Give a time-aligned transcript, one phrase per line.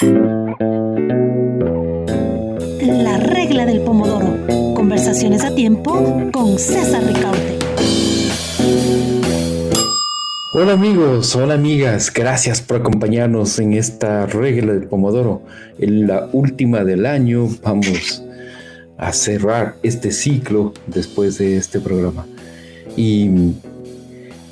[0.00, 0.06] La
[3.18, 4.38] regla del pomodoro.
[4.76, 7.58] Conversaciones a tiempo con César Ricaute.
[10.52, 15.42] Hola amigos, hola amigas, gracias por acompañarnos en esta regla del pomodoro.
[15.80, 18.22] En la última del año vamos
[18.98, 22.24] a cerrar este ciclo después de este programa.
[22.96, 23.30] Y,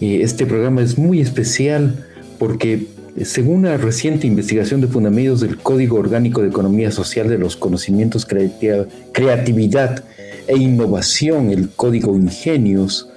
[0.00, 2.04] y este programa es muy especial
[2.40, 7.56] porque según una reciente investigación de Fundamentos del Código Orgánico de Economía Social de los
[7.56, 10.04] Conocimientos, Creatividad
[10.46, 13.08] e Innovación, el Código Ingenios,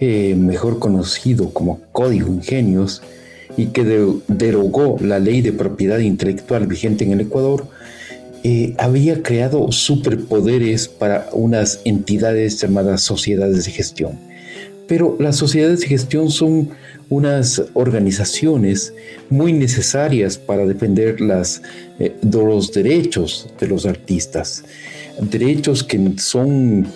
[0.00, 3.02] eh, mejor conocido como Código Ingenios,
[3.56, 3.84] y que
[4.28, 7.66] derogó la ley de propiedad intelectual vigente en el Ecuador,
[8.42, 14.29] eh, había creado superpoderes para unas entidades llamadas sociedades de gestión.
[14.90, 16.70] Pero las sociedades de gestión son
[17.10, 18.92] unas organizaciones
[19.28, 21.16] muy necesarias para defender
[22.00, 24.64] eh, los derechos de los artistas,
[25.20, 26.88] derechos que son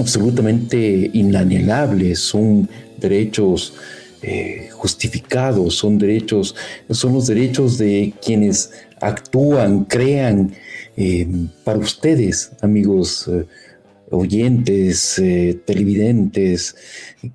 [0.00, 3.72] absolutamente inalienables, son derechos
[4.22, 6.56] eh, justificados, son derechos,
[6.90, 10.54] son los derechos de quienes actúan, crean
[10.96, 11.28] eh,
[11.62, 13.30] para ustedes, amigos
[14.10, 16.76] oyentes, eh, televidentes,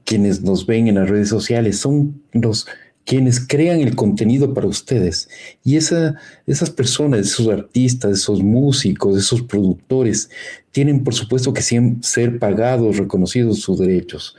[0.04, 2.68] quienes nos ven en las redes sociales, son los
[3.06, 5.30] quienes crean el contenido para ustedes.
[5.64, 6.16] Y esa,
[6.48, 10.30] esas personas, esos artistas, esos músicos, esos productores,
[10.72, 14.36] tienen por supuesto que ser pagados, reconocidos sus derechos.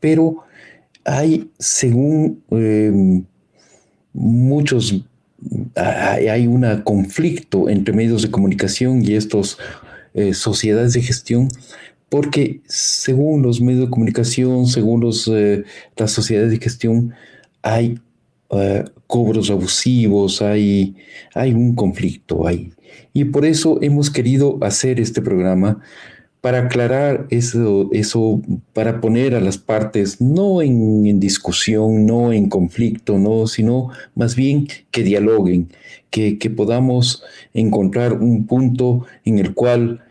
[0.00, 0.44] Pero
[1.04, 3.24] hay, según em,
[4.12, 5.04] muchos,
[5.74, 9.58] hay un conflicto entre medios de comunicación y estos
[10.16, 11.48] eh, sociedades de gestión,
[12.08, 15.64] porque según los medios de comunicación, según los, eh,
[15.96, 17.14] las sociedades de gestión,
[17.62, 17.98] hay
[18.50, 20.96] eh, cobros abusivos, hay,
[21.34, 22.72] hay un conflicto ahí.
[23.12, 25.80] Y por eso hemos querido hacer este programa
[26.40, 28.40] para aclarar eso, eso
[28.72, 34.36] para poner a las partes no en, en, discusión, no en conflicto, no, sino más
[34.36, 35.68] bien que dialoguen,
[36.10, 40.05] que, que podamos encontrar un punto en el cual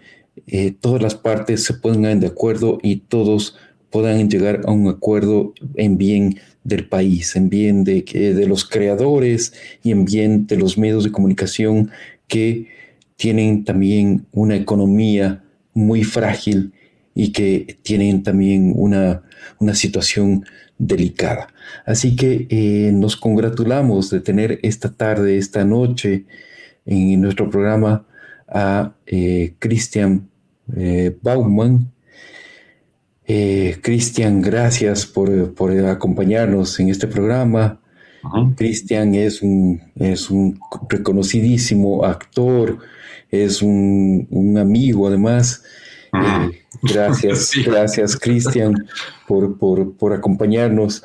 [0.47, 3.57] eh, todas las partes se pongan de acuerdo y todos
[3.89, 9.53] puedan llegar a un acuerdo en bien del país, en bien de, de los creadores
[9.83, 11.91] y en bien de los medios de comunicación
[12.27, 12.67] que
[13.15, 16.73] tienen también una economía muy frágil
[17.13, 19.23] y que tienen también una,
[19.59, 20.45] una situación
[20.77, 21.47] delicada.
[21.85, 26.25] Así que eh, nos congratulamos de tener esta tarde, esta noche
[26.85, 28.05] en nuestro programa
[28.55, 30.29] a eh, Cristian
[30.75, 31.91] eh, Bauman.
[33.27, 35.29] Eh, Cristian, gracias por,
[35.85, 37.81] acompañarnos en este programa.
[38.55, 42.79] Cristian es un, es un reconocidísimo actor,
[43.29, 45.63] es un, amigo además.
[46.81, 48.87] gracias, gracias Cristian
[49.27, 51.03] por, por, acompañarnos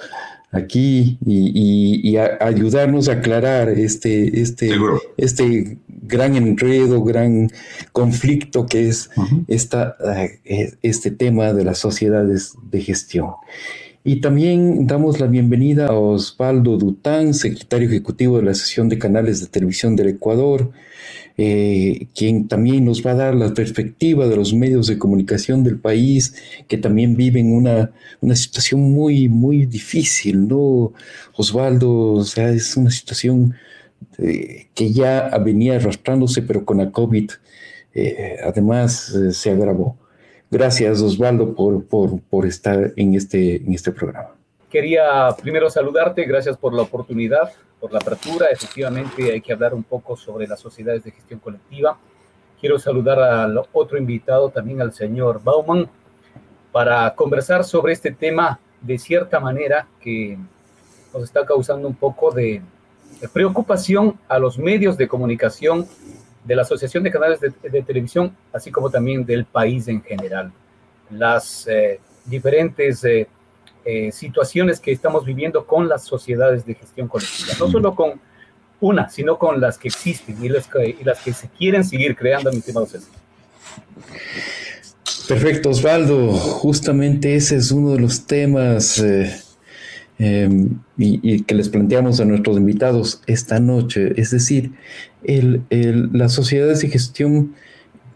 [0.50, 4.72] aquí y, ayudarnos a aclarar este, este,
[5.16, 7.50] este gran enredo, gran
[7.93, 9.10] conflicto que es
[9.47, 9.97] esta,
[10.44, 13.31] eh, este tema de las sociedades de gestión.
[14.03, 19.41] Y también damos la bienvenida a Osvaldo Dután, secretario ejecutivo de la Asociación de Canales
[19.41, 20.71] de Televisión del Ecuador,
[21.43, 25.78] eh, quien también nos va a dar la perspectiva de los medios de comunicación del
[25.78, 26.34] país,
[26.69, 30.93] que también viven una, una situación muy, muy difícil, ¿no?
[31.34, 33.55] Osvaldo, o sea, es una situación
[34.19, 37.31] eh, que ya venía arrastrándose, pero con la COVID
[37.95, 39.97] eh, además se agravó.
[40.51, 44.40] Gracias, Osvaldo, por, por, por, estar en este, en este programa.
[44.70, 47.50] Quería primero saludarte, gracias por la oportunidad
[47.81, 48.47] por la apertura.
[48.50, 51.98] Efectivamente, hay que hablar un poco sobre las sociedades de gestión colectiva.
[52.60, 55.88] Quiero saludar al otro invitado, también al señor Bauman,
[56.70, 60.38] para conversar sobre este tema de cierta manera que
[61.12, 62.62] nos está causando un poco de,
[63.32, 65.86] preocupación a los medios de comunicación
[66.45, 70.53] de la Asociación de Canales de, Televisión, así como también del país en general.
[71.10, 73.27] Las eh, diferentes eh,
[73.84, 78.21] eh, situaciones que estamos viviendo con las sociedades de gestión colectiva, no solo con
[78.80, 82.86] una, sino con las que existen y las que, se quieren seguir creando, mi estimado
[82.86, 83.10] César.
[85.28, 86.32] Perfecto, Osvaldo.
[86.32, 89.34] Justamente ese es uno de los temas eh,
[90.18, 94.12] em, y, que les planteamos a nuestros invitados esta noche.
[94.21, 94.72] Es decir,
[95.22, 95.62] el,
[96.12, 97.54] las sociedades de gestión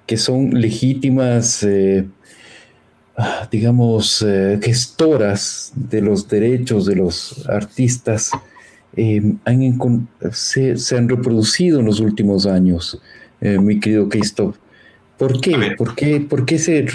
[0.06, 2.06] que son legítimas eh,
[3.50, 8.30] digamos, eh, gestoras de los derechos de los artistas
[10.32, 13.00] se, han reproducido en los últimos años,
[13.40, 14.56] mi querido Christoph.
[15.18, 15.74] ¿Por qué?
[15.76, 16.86] ¿Por qué, por qué se,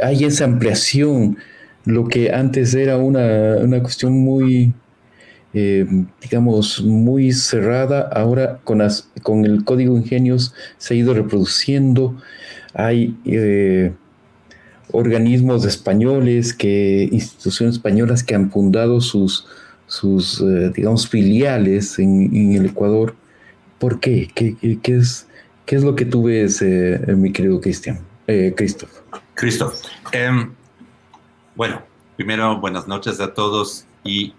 [0.00, 1.36] hay esa ampliación?
[1.84, 4.72] Lo que antes era una, una cuestión muy,
[5.52, 5.86] eh,
[6.22, 8.80] digamos, muy cerrada, ahora con,
[9.22, 12.16] con el código ingenios se ha ido reproduciendo.
[12.74, 13.92] Hay eh,
[14.90, 19.46] organismos españoles, que, instituciones españolas que han fundado sus,
[19.86, 23.14] sus eh, digamos, filiales en, el Ecuador.
[23.78, 24.30] ¿Por qué?
[24.34, 25.28] ¿Qué, es,
[25.66, 28.00] qué es lo que tú ves, mi querido Cristian?
[28.56, 28.90] Christoph.
[29.34, 29.74] Christoph.
[30.12, 30.50] Em,
[31.54, 31.82] bueno,
[32.16, 34.34] primero, buenas noches a todos y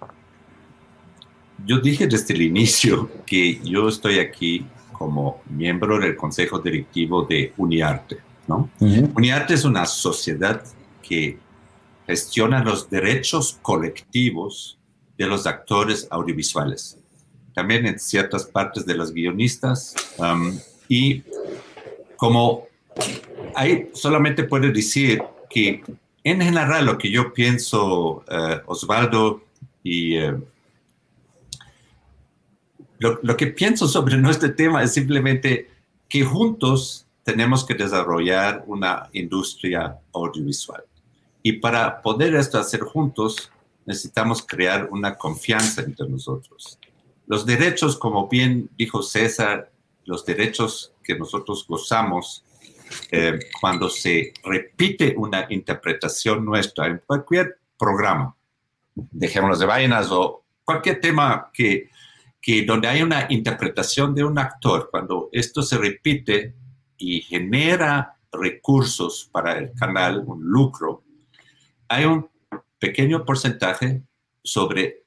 [1.65, 7.53] yo dije desde el inicio que yo estoy aquí como miembro del consejo directivo de
[7.57, 8.17] Uniarte.
[8.49, 8.69] ¿No?
[9.15, 10.63] Uniarte es una sociedad
[11.01, 11.37] que
[12.07, 14.77] gestiona los derechos colectivos
[15.17, 16.97] de los actores audiovisuales,
[17.53, 19.95] también en ciertas partes de los guionistas.
[20.17, 20.57] Um,
[20.87, 21.23] y
[22.17, 22.67] como
[23.55, 25.83] ahí solamente puedo decir que
[26.23, 29.43] en general lo que yo pienso, uh, Osvaldo
[29.83, 30.43] y uh,
[32.99, 35.69] lo, que pienso sobre nuestro tema es simplemente
[36.07, 40.83] que juntos tenemos que desarrollar una industria audiovisual.
[41.43, 43.51] Y para poder esto hacer juntos,
[43.85, 46.79] necesitamos crear una confianza entre nosotros.
[47.27, 49.71] Los derechos, como bien dijo César,
[50.05, 52.43] los derechos que nosotros gozamos
[53.11, 58.35] eh, cuando se repite una interpretación nuestra en cualquier programa,
[58.95, 61.89] dejémonos de vainas o cualquier tema que
[62.41, 66.53] que donde hay una interpretación de un actor, cuando esto se repite
[66.99, 71.03] y genera recursos para el canal, un lucro,
[71.87, 72.29] hay un
[72.77, 74.03] pequeño porcentaje
[74.43, 75.03] sobre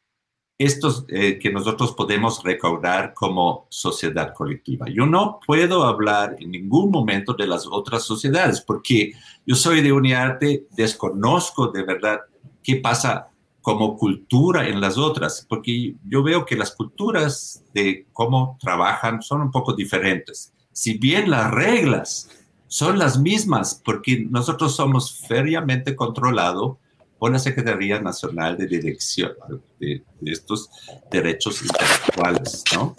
[0.59, 4.87] estos eh, que nosotros podemos recaudar como sociedad colectiva.
[4.89, 9.13] Yo no puedo hablar en ningún momento de las otras sociedades porque
[9.47, 12.21] yo soy de Uniarte, desconozco de verdad
[12.63, 13.29] qué pasa
[13.61, 19.41] como cultura en las otras, porque yo veo que las culturas de cómo trabajan son
[19.41, 20.53] un poco diferentes.
[20.73, 22.29] Si bien las reglas
[22.69, 26.79] son las mismas, porque nosotros somos feriamente controlados
[27.19, 29.33] por la Secretaría Nacional de Dirección
[29.79, 30.71] de, estos
[31.11, 32.97] derechos intelectuales, ¿no?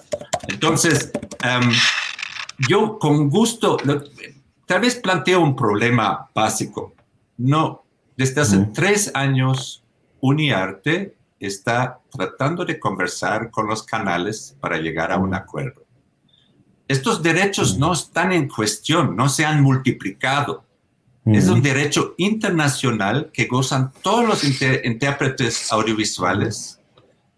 [0.48, 1.12] Entonces,
[1.44, 1.72] em,
[2.70, 3.78] yo con gusto,
[4.66, 6.94] tal vez planteo un problema básico.
[7.38, 7.84] No,
[8.16, 9.84] desde hace tres años
[10.22, 15.83] Uniarte está tratando de conversar con los canales para llegar a un acuerdo.
[16.88, 20.66] Estos derechos no están en cuestión, no se han multiplicado.
[21.26, 26.82] Es un derecho internacional que gozan todos los intérpretes audiovisuales.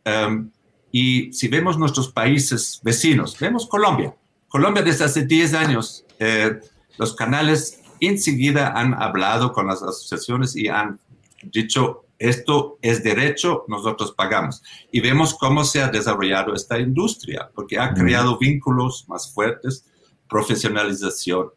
[0.05, 0.49] Um,
[0.91, 4.15] y si vemos nuestros países vecinos, vemos Colombia.
[4.47, 6.59] Colombia desde hace 10 años, eh,
[6.97, 10.99] los canales enseguida han hablado con las asociaciones y han
[11.43, 14.63] dicho, esto es derecho, nosotros pagamos.
[14.91, 19.85] Y vemos cómo se ha desarrollado esta industria, porque ha creado vínculos más fuertes,
[20.29, 21.49] profesionalización.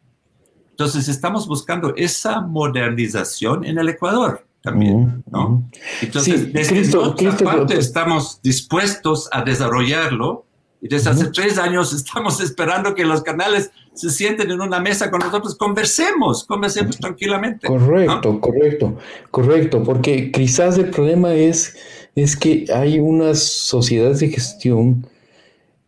[0.71, 5.69] Entonces estamos buscando esa modernización en el Ecuador también, ¿no?
[6.01, 10.45] Entonces, desde parte estamos dispuestos a desarrollarlo
[10.81, 15.11] y desde hace tres años estamos esperando que los canales se sienten en una mesa
[15.11, 17.67] con nosotros, conversemos, conversemos tranquilamente.
[17.67, 18.97] Correcto, correcto,
[19.29, 21.75] correcto, porque quizás el problema es,
[22.15, 25.05] es que hay unas sociedades de gestión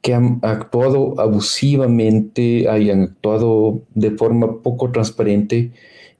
[0.01, 5.71] que han actuado abusivamente, hayan actuado de forma poco transparente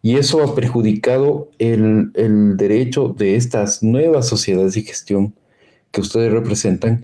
[0.04, 5.34] y eso ha perjudicado el, el derecho de estas nuevas sociedades de gestión
[5.92, 7.04] que ustedes representan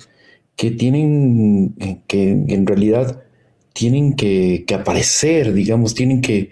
[0.58, 3.24] que tienen, eh, que en realidad
[3.72, 6.50] tienen que, aparecer, digamos, tienen que,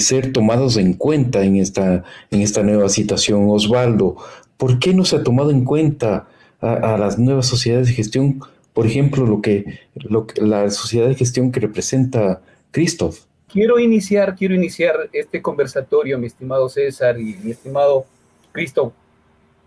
[0.00, 3.48] ser tomados en cuenta en esta, en esta nueva situación.
[3.48, 4.16] Osvaldo,
[4.56, 6.28] ¿por qué no se ha tomado en cuenta
[6.60, 8.40] a, las nuevas sociedades de gestión,
[8.72, 12.42] por ejemplo, lo que, lo la sociedad de gestión que representa
[12.72, 13.20] Christoph?
[13.46, 18.04] Quiero iniciar, quiero iniciar este conversatorio, mi estimado César y mi estimado
[18.50, 18.92] Christoph.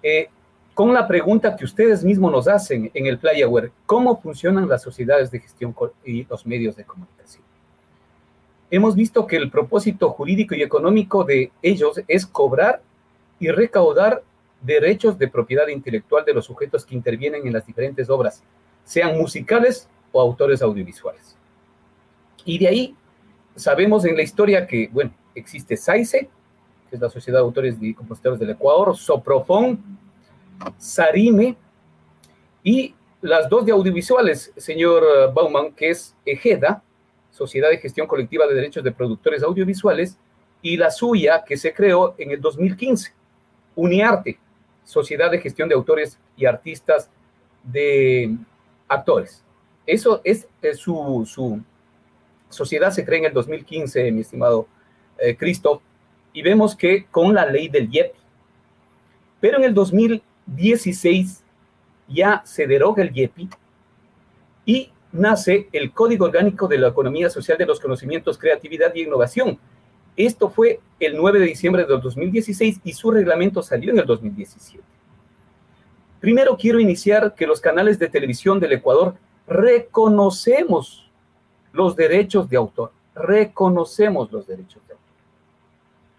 [0.04, 0.28] Eh,
[0.78, 5.32] con la pregunta que ustedes mismos nos hacen en el PlayaWare, ¿cómo funcionan las sociedades
[5.32, 7.44] de gestión y los medios de comunicación?
[8.70, 12.84] Hemos visto que el propósito jurídico y económico de ellos es cobrar
[13.40, 14.22] y recaudar
[14.62, 18.44] derechos de propiedad intelectual de los sujetos que intervienen en las diferentes obras,
[18.84, 21.36] sean musicales o autores audiovisuales.
[22.46, 22.96] Y de ahí
[23.56, 26.30] sabemos en la historia que, bueno, existe SAICE,
[26.88, 30.06] que es la Sociedad de Autores y Compositores del Ecuador, Soprofón,
[30.78, 31.58] Sarime
[32.64, 36.84] y las dos de audiovisuales, señor Bauman, que es EGEDA,
[37.32, 40.18] Sociedad de Gestión Colectiva de Derechos de Productores Audiovisuales,
[40.62, 43.14] y la suya, que se creó en el 2015,
[43.76, 44.40] UniArte,
[44.84, 47.10] Sociedad de Gestión de Autores y Artistas
[47.64, 48.36] de
[48.88, 49.44] Actores.
[49.86, 51.62] Eso es, su, su,
[52.50, 54.68] sociedad, se creó en el 2015, mi estimado
[55.20, 55.82] eh, Cristo,
[56.34, 58.14] y vemos que con la ley del IEP.
[59.40, 59.74] Pero en el
[60.48, 61.44] 2016
[62.08, 63.50] ya se deroga el IEPI
[64.66, 69.60] y nace el Código Orgánico de la Economía Social de los Conocimientos, Creatividad y Innovación.
[70.16, 74.84] Esto fue el 9 de diciembre del 2016 y su reglamento salió en el 2017.
[76.20, 79.16] Primero quiero iniciar que los canales de televisión del Ecuador
[79.48, 81.10] reconocemos
[81.72, 85.08] los derechos de autor, reconocemos los derechos de autor.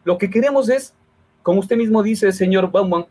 [0.04, 0.94] Lo que queremos es,
[1.42, 3.06] como usted mismo dice, señor Bauman,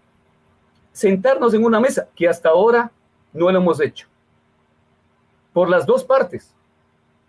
[0.98, 2.92] sentarnos en una mesa, que hasta ahora
[3.32, 4.08] no lo hemos hecho
[5.54, 6.56] por las dos partes.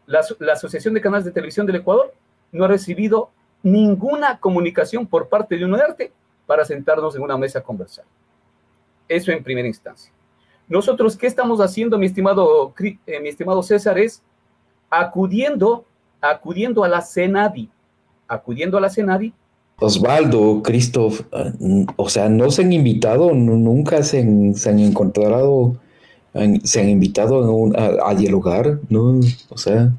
[0.07, 0.21] La,
[0.53, 2.15] Asociación de Canales de Televisión del Ecuador
[2.51, 3.31] no ha recibido
[3.63, 6.13] ninguna comunicación por parte de UNERTE
[6.47, 8.07] para sentarnos en una mesa a conversar.
[9.07, 10.11] Eso en primera instancia.
[10.67, 13.99] Nosotros, ¿qué estamos haciendo, mi estimado, eh, mi estimado César?
[13.99, 14.23] Es
[14.89, 15.85] acudiendo,
[16.23, 17.69] acudiendo a la CENADI,
[18.29, 19.35] acudiendo a la CENADI.
[19.81, 25.77] Osvaldo, Christoph, eh, o sea, no se han invitado, nunca se se han encontrado
[26.63, 27.71] se han invitado
[28.05, 29.21] a, dialogar, ¿no?
[29.49, 29.93] O sea.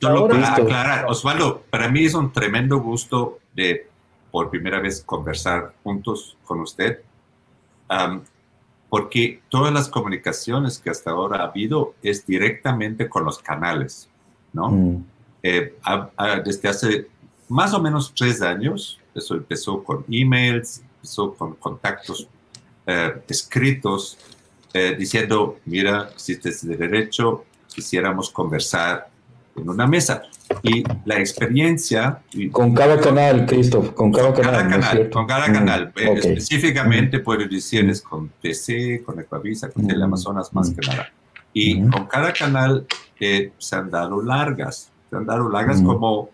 [0.00, 3.88] Solo para aclarar, Osvaldo, para mí es un tremendo gusto de
[4.30, 7.00] por primera vez conversar juntos con usted,
[8.88, 14.08] porque todas las comunicaciones que hasta ahora ha habido es directamente con los canales,
[14.52, 14.70] ¿no?
[14.70, 15.04] Mm.
[15.42, 15.74] Eh,
[16.44, 17.08] desde hace
[17.48, 22.28] más o menos tres años, eso empezó con emails, empezó con contactos
[22.86, 24.18] eh, escritos,
[24.74, 29.08] eh, diciendo, mira, existe este derecho, quisiéramos conversar
[29.56, 30.22] en una mesa.
[30.62, 32.20] Y la experiencia...
[32.50, 35.10] Con cada canal, Christoph, con cada canal.
[35.10, 35.92] con cada mm, canal.
[35.96, 37.22] Eh, específicamente mm.
[37.22, 40.02] puedo decirles con PC, con Ecuavisa, con mm.
[40.02, 41.12] Amazonas más que nada.
[41.52, 42.86] Y con cada canal
[43.20, 46.30] eh, se han dado largas, se han dado largas como...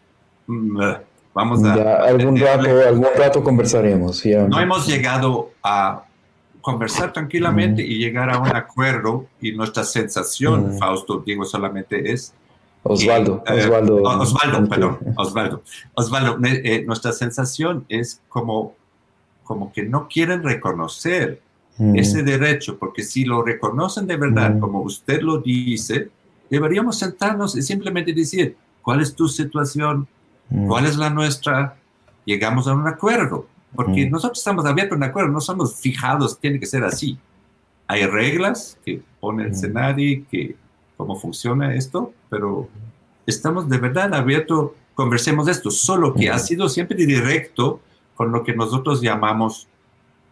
[1.34, 2.04] vamos a...
[2.04, 4.24] algún, rato, algún rato conversaremos.
[4.48, 6.04] No hemos llegado a
[6.60, 12.34] conversar tranquilamente y llegar a un acuerdo y nuestra sensación, Fausto, digo solamente es...
[12.82, 14.02] Osvaldo, eh, Osvaldo.
[14.02, 15.62] Osvaldo, perdón, Osvaldo.
[15.94, 18.74] Osvaldo, eh, nuestra sensación es como,
[19.44, 21.40] como que no quieren reconocer
[21.94, 26.10] ese derecho, porque si lo reconocen de verdad, como usted lo dice,
[26.50, 30.08] deberíamos sentarnos y simplemente decir, ¿cuál es tu situación?
[30.66, 31.76] ¿Cuál es la nuestra?
[32.24, 36.66] Llegamos a un acuerdo porque nosotros estamos abiertos en acuerdo, no somos fijados, tiene que
[36.66, 37.18] ser así.
[37.86, 40.56] Hay reglas que pone el escenario, que
[40.96, 42.68] cómo funciona esto, pero
[43.26, 47.80] estamos de verdad abiertos, conversemos esto, solo que ha sido siempre directo
[48.14, 49.68] con lo que nosotros llamamos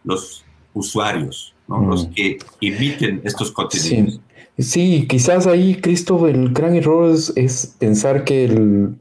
[0.03, 0.43] los
[0.73, 1.85] usuarios, ¿no?
[1.85, 4.19] los que emiten estos contenidos.
[4.57, 4.63] Sí.
[4.63, 8.95] sí, quizás ahí, Cristo, el gran error es pensar que el,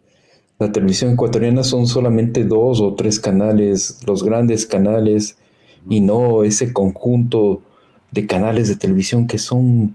[0.59, 5.37] la televisión ecuatoriana son solamente dos o tres canales, los grandes canales,
[5.89, 7.63] y no ese conjunto
[8.11, 9.95] de canales de televisión que son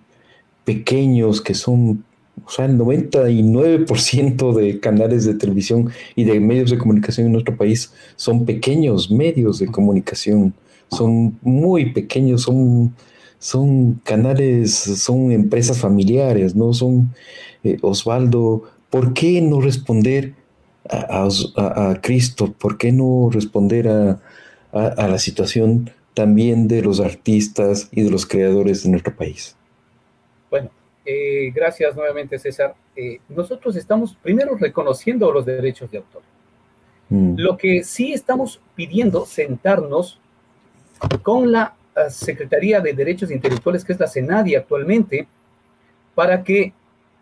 [0.63, 2.05] pequeños, que son,
[2.45, 7.57] o sea, el 99% de canales de televisión y de medios de comunicación en nuestro
[7.57, 10.53] país son pequeños medios de comunicación,
[10.91, 12.93] son muy pequeños, son,
[13.39, 16.73] son canales, son empresas familiares, ¿no?
[16.73, 17.13] Son,
[17.63, 20.35] eh, Osvaldo, ¿por qué no responder?
[20.89, 22.53] A, Cristo?
[22.53, 24.19] ¿Por qué no responder a,
[24.73, 29.55] la situación también de los artistas y de los creadores de nuestro país?
[30.49, 30.69] Bueno,
[31.05, 32.75] eh, gracias nuevamente César.
[32.95, 36.21] Eh, nosotros estamos primero reconociendo los derechos de autor.
[37.09, 37.35] Mm.
[37.37, 40.19] Lo que sí estamos pidiendo sentarnos
[41.21, 45.27] con la eh, Secretaría de Derechos Intelectuales, que es la CENADI actualmente,
[46.15, 46.73] para que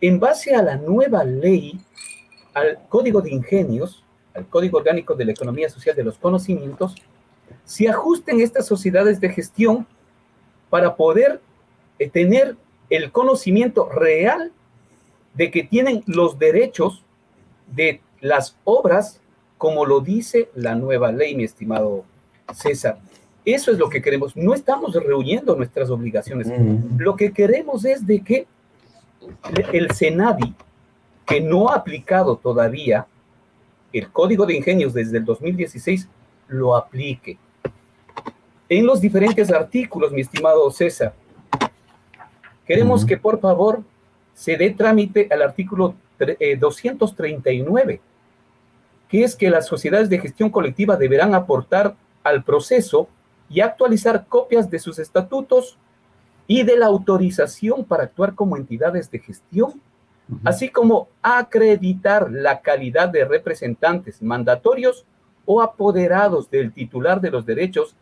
[0.02, 1.80] en base a la nueva ley
[2.54, 4.04] al Código de Ingenios,
[4.34, 6.96] al Código Orgánico de la Economía Social de los Conocimientos,
[7.66, 9.88] se ajusten estas sociedades de gestión
[10.70, 11.42] para poder
[11.98, 12.56] eh, tener
[12.90, 14.52] el conocimiento real
[15.34, 17.04] de que tienen los derechos
[17.68, 19.22] de las obras,
[19.58, 22.06] como lo dice la nueva ley, mi estimado
[22.54, 23.00] César.
[23.46, 24.36] Eso es lo que queremos.
[24.36, 26.52] No estamos reuniendo nuestras obligaciones.
[26.98, 28.48] Lo que queremos es de que
[29.72, 30.54] el Senadi,
[31.30, 33.08] que no ha aplicado todavía
[33.94, 36.10] el Código de Ingenios desde el 2016,
[36.48, 37.38] lo aplique.
[38.68, 41.14] En los diferentes artículos, mi estimado César,
[42.70, 43.82] Queremos que por favor
[44.36, 45.96] se dé trámite al artículo
[46.60, 48.02] 239, eh,
[49.08, 53.10] que es que las sociedades de gestión colectiva deberán aportar al proceso
[53.50, 55.80] y actualizar copias de sus estatutos
[56.46, 59.82] y de la autorización para actuar como entidades de gestión,
[60.44, 65.06] así como acreditar la calidad de representantes mandatorios
[65.46, 67.96] o apoderados del titular de los derechos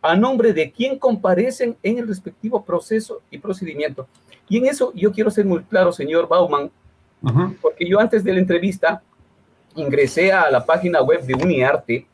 [0.00, 4.08] a nombre de quien comparecen en el respectivo proceso y procedimiento.
[4.48, 6.70] Y en eso yo quiero ser muy claro, señor Bauman,
[7.60, 9.02] porque yo antes de la entrevista
[9.76, 12.06] ingresé a la página web de Uniarte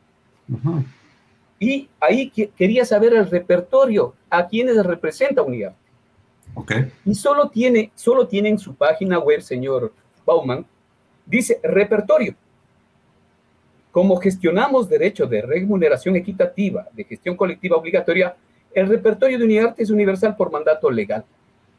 [1.59, 5.88] y ahí quería saber el repertorio, a quienes representa Uniarte.
[6.55, 6.93] Okay.
[7.05, 9.93] Y solo tiene, solo tiene en su página web, señor
[10.27, 10.67] Bauman,
[11.25, 12.35] dice repertorio.
[13.93, 18.37] Como gestionamos derecho de remuneración equitativa, de gestión colectiva obligatoria,
[18.75, 21.25] el repertorio de Uniarte es universal por mandato legal.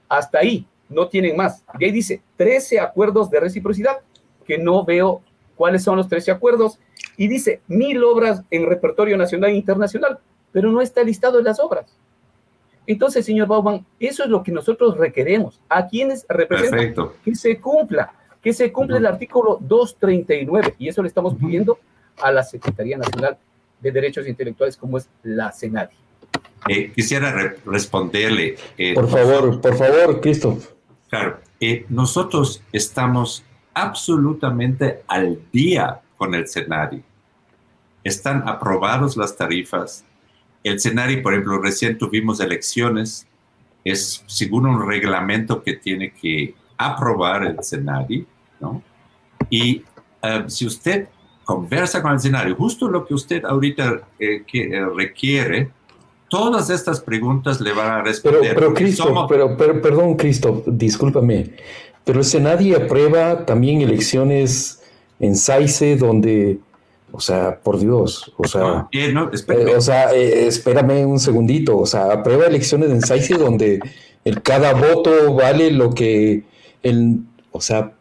[0.07, 1.63] Hasta ahí, no tienen más.
[1.79, 3.99] Y ahí dice 13 acuerdos de reciprocidad,
[4.45, 5.21] que no veo
[5.55, 6.79] cuáles son los 13 acuerdos.
[7.15, 10.19] Y dice mil obras en repertorio nacional e internacional,
[10.51, 11.85] pero no está listado en las obras.
[12.89, 15.61] Entonces, señor Bauman, eso es lo que nosotros requeremos.
[15.69, 16.79] ¿A quienes representan?
[16.79, 17.15] Perfecto.
[17.23, 20.73] Que se cumpla, que se cumpla el artículo 239.
[20.79, 21.77] Y eso le estamos pidiendo
[22.19, 23.37] a la Secretaría Nacional
[23.79, 25.93] de Derechos Intelectuales, como es la CENADI.
[26.67, 27.31] Eh, quisiera
[27.63, 28.55] responderle.
[28.75, 30.57] Eh, por favor, por favor, Cristo.
[31.09, 33.43] Claro, eh, nosotros estamos
[33.75, 37.03] absolutamente al día con el escenario.
[38.03, 40.05] Están aprobados las tarifas.
[40.63, 43.25] El escenario, por ejemplo, recién tuvimos elecciones.
[43.83, 48.25] Es según un reglamento que tiene que aprobar el escenario,
[48.59, 48.81] ¿no?
[49.49, 49.83] Y
[50.47, 51.07] si usted
[51.45, 55.71] conversa con el escenario, justo lo que usted ahorita que, requiere,
[56.29, 58.53] Todas estas preguntas le van a responder.
[58.53, 61.55] Pero, pero Cristo, pero, perdón, Cristo, discúlpame,
[62.05, 64.81] pero si nadie aprueba también elecciones
[65.19, 66.59] en SAICE donde,
[67.11, 71.85] o sea, por Dios, o sea, eh, eh, o sea, eh, espérame un segundito, o
[71.85, 73.79] sea, aprueba elecciones en SAICE donde
[74.25, 76.43] el, cada voto vale lo que
[76.83, 77.19] el,
[77.51, 77.93] o sea,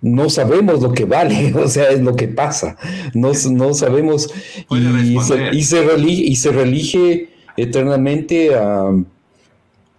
[0.00, 2.76] no sabemos lo que vale, o sea, es lo que pasa,
[3.14, 4.28] no, no sabemos.
[4.70, 8.90] Y se, y se, y se relige eternamente a,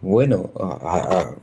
[0.02, 1.34] bueno, a,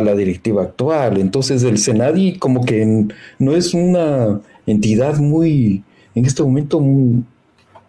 [0.00, 1.18] la directiva actual.
[1.18, 3.06] Entonces el Senadi como que
[3.38, 5.82] no es una entidad muy,
[6.14, 6.80] en este momento,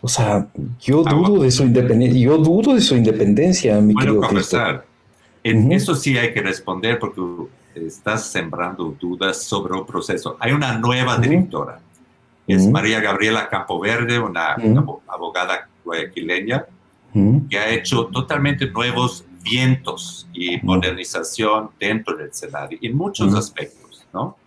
[0.01, 0.47] o sea,
[0.79, 4.21] yo ah, dudo de su independencia, yo dudo de su independencia, mi bueno,
[5.43, 7.21] En eso sí hay que responder porque
[7.75, 10.37] estás sembrando dudas sobre un proceso.
[10.39, 11.79] Hay una nueva directora,
[12.47, 16.65] es María Gabriela Campoverde, una, una abogada guayaquileña,
[17.49, 24.37] que ha hecho totalmente nuevos vientos y modernización dentro del escenario en muchos aspectos, ¿no?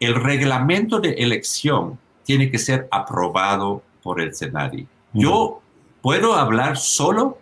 [0.00, 4.86] El reglamento de elección tiene que ser aprobado por el escenario.
[5.12, 5.60] Yo
[6.02, 7.38] puedo hablar solo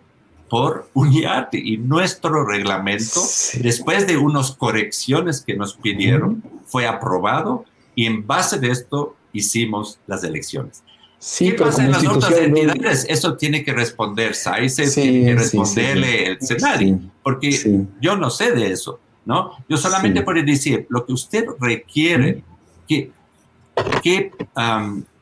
[0.49, 3.21] por UNIATE y nuestro reglamento,
[3.59, 9.99] después de unas correcciones que nos pidieron, fue aprobado y en base de esto hicimos
[10.05, 10.83] las elecciones.
[11.39, 13.05] ¿Qué pasa en las otras entidades?
[13.09, 18.71] Eso tiene que responder SAICE, tiene que responderle el escenario, porque yo no sé de
[18.71, 19.51] eso, ¿no?
[19.67, 22.43] Yo solamente puedo decir lo que usted requiere,
[22.87, 23.11] que,
[24.01, 24.31] que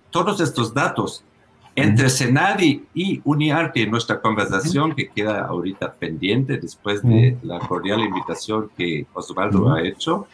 [0.09, 1.23] todos estos datos
[1.75, 8.69] entre Senadi y Uniarte, nuestra conversación que queda ahorita pendiente después de la cordial invitación
[8.75, 10.27] que Osvaldo ha hecho,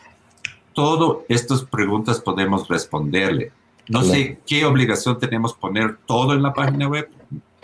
[0.74, 3.52] todas estas preguntas podemos responderle.
[3.90, 7.08] No sé qué obligación tenemos poner todo en la página web.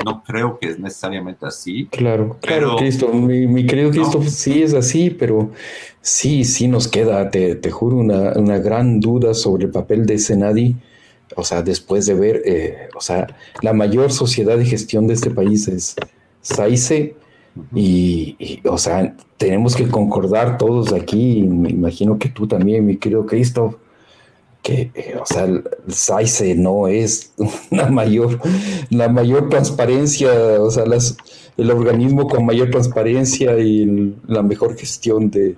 [0.04, 1.88] No creo que es necesariamente así.
[1.92, 3.08] Claro, claro, Cristo.
[3.10, 5.52] Mi, querido Cristo, sí es así, pero
[6.02, 10.76] sí, sí nos queda, te, juro, una, gran duda sobre el papel de Senadi.
[11.36, 13.28] O sea, después de ver, eh, o sea,
[13.62, 15.96] la mayor sociedad de gestión de este país es
[16.42, 17.16] SAICE.
[17.74, 21.44] y, y, o sea, tenemos que concordar todos aquí.
[21.44, 23.80] Me imagino que tú también, mi querido Cristo
[24.63, 27.34] que, eh, o sea, el SAICE no es
[27.69, 28.39] la mayor,
[28.89, 31.17] la mayor transparencia, o sea, las,
[31.58, 35.56] el organismo con mayor transparencia y la mejor gestión de...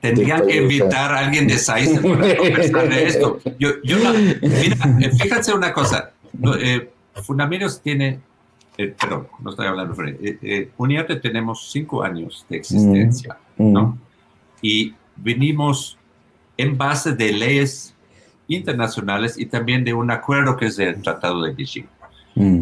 [0.00, 3.38] Tendría que invitar a alguien de SAICE para conversar de esto.
[3.58, 3.96] Yo, yo
[4.42, 6.12] mira, eh, fíjense una cosa,
[6.60, 6.90] eh,
[7.22, 8.20] Fundamedios tiene,
[8.76, 13.98] eh, perdón, no estoy hablando, eh, eh, Uniate tenemos cinco años de existencia, ¿no?
[14.62, 15.98] Y vinimos
[16.56, 17.94] en base de leyes
[18.48, 21.86] internacionales y también de un acuerdo que es el Tratado de Beijing.
[22.34, 22.60] Mm.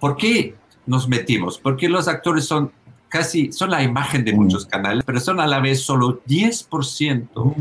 [0.00, 0.54] ¿Por qué
[0.86, 1.58] nos metimos?
[1.58, 2.72] Porque los actores son
[3.08, 7.54] casi, son la imagen de muchos canales, pero son a la vez solo 10%,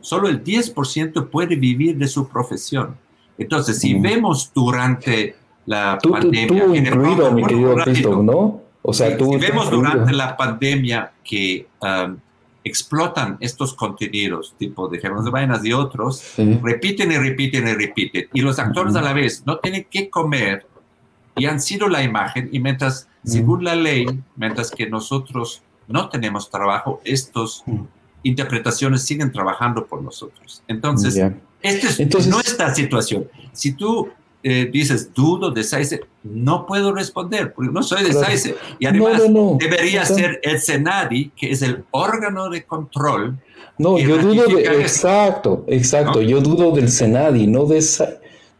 [0.00, 2.96] solo el 10% puede vivir de su profesión.
[3.38, 5.36] Entonces, si vemos durante
[5.66, 6.64] la pandemia...
[6.64, 8.60] Tú, incluido, mi querido Cristo, ¿no?
[8.82, 9.32] O sea, tú...
[9.32, 11.66] Si vemos durante la pandemia que...
[11.80, 12.16] Um,
[12.66, 18.26] explotan estos contenidos, tipo Dejemos de Vainas y otros, repiten y repiten y repiten.
[18.32, 20.66] Y los actores a la vez no tienen que comer
[21.36, 22.48] y han sido la imagen.
[22.50, 27.62] Y mientras, según la ley, mientras que nosotros no tenemos trabajo, estos
[28.24, 30.64] interpretaciones siguen trabajando por nosotros.
[30.66, 31.16] Entonces,
[31.62, 33.28] esta es Entonces, nuestra situación.
[33.52, 34.08] Si tú
[34.48, 38.54] eh, dices, dudo de SAICE, no puedo responder, porque no soy de SAICE.
[38.78, 39.20] Y además
[39.58, 43.36] debería ser el SENADI, que es el órgano de control.
[43.76, 47.84] No, yo dudo de, exacto, exacto, yo dudo del SENADI, no de,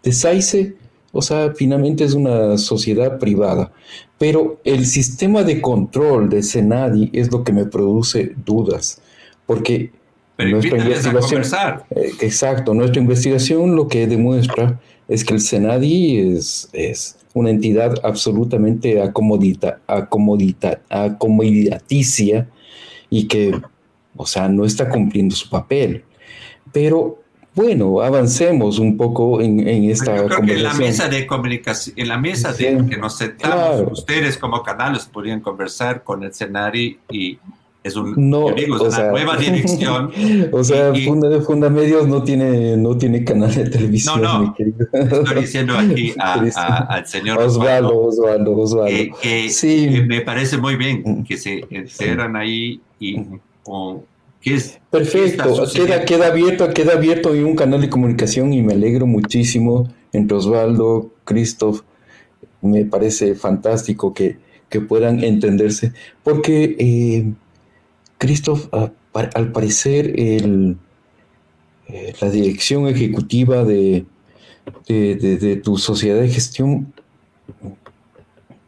[0.02, 0.74] de SAICE.
[1.12, 3.70] O sea, finalmente es una sociedad privada.
[4.18, 9.00] Pero el sistema de control de SENADI es lo que me produce dudas.
[9.46, 9.92] Porque
[10.38, 11.42] nuestra investigación.
[11.90, 17.94] Eh, exacto, nuestra investigación lo que demuestra es que el Senadi es, es una entidad
[18.02, 22.48] absolutamente acomodita, acomodita, acomodaticia
[23.08, 23.60] y que,
[24.16, 26.04] o sea, no está cumpliendo su papel.
[26.72, 27.20] Pero
[27.54, 31.94] bueno, avancemos un poco en, en esta Yo creo que en la mesa de comunicación,
[31.98, 36.98] en la mesa de que nos sentamos, ustedes como canales podrían conversar con el Senadi
[37.10, 37.38] y
[37.86, 40.10] es un, no, una nueva dirección.
[40.52, 40.92] O sea,
[41.44, 44.54] Funda, Medios no tiene, no tiene canal de televisión, no, no,
[44.92, 49.16] Estoy diciendo aquí al señor Osvaldo, Osvaldo, Osvaldo.
[49.22, 50.02] Que, sí.
[50.06, 51.24] me parece muy bien mm.
[51.24, 53.24] que se encerran ahí y
[53.62, 54.02] con,
[54.42, 59.06] es, Perfecto, queda, queda abierto, queda abierto y un canal de comunicación y me alegro
[59.06, 61.82] muchísimo entre Osvaldo, Christoph,
[62.62, 67.32] me parece fantástico que, que puedan entenderse, porque eh,
[68.18, 70.76] Christoph, al parecer, el,
[71.88, 74.04] eh, la dirección ejecutiva de,
[74.88, 76.92] de, tu sociedad de gestión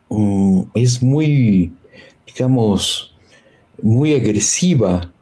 [0.09, 1.73] mm, es muy,
[2.27, 3.15] digamos,
[3.83, 5.13] muy agresiva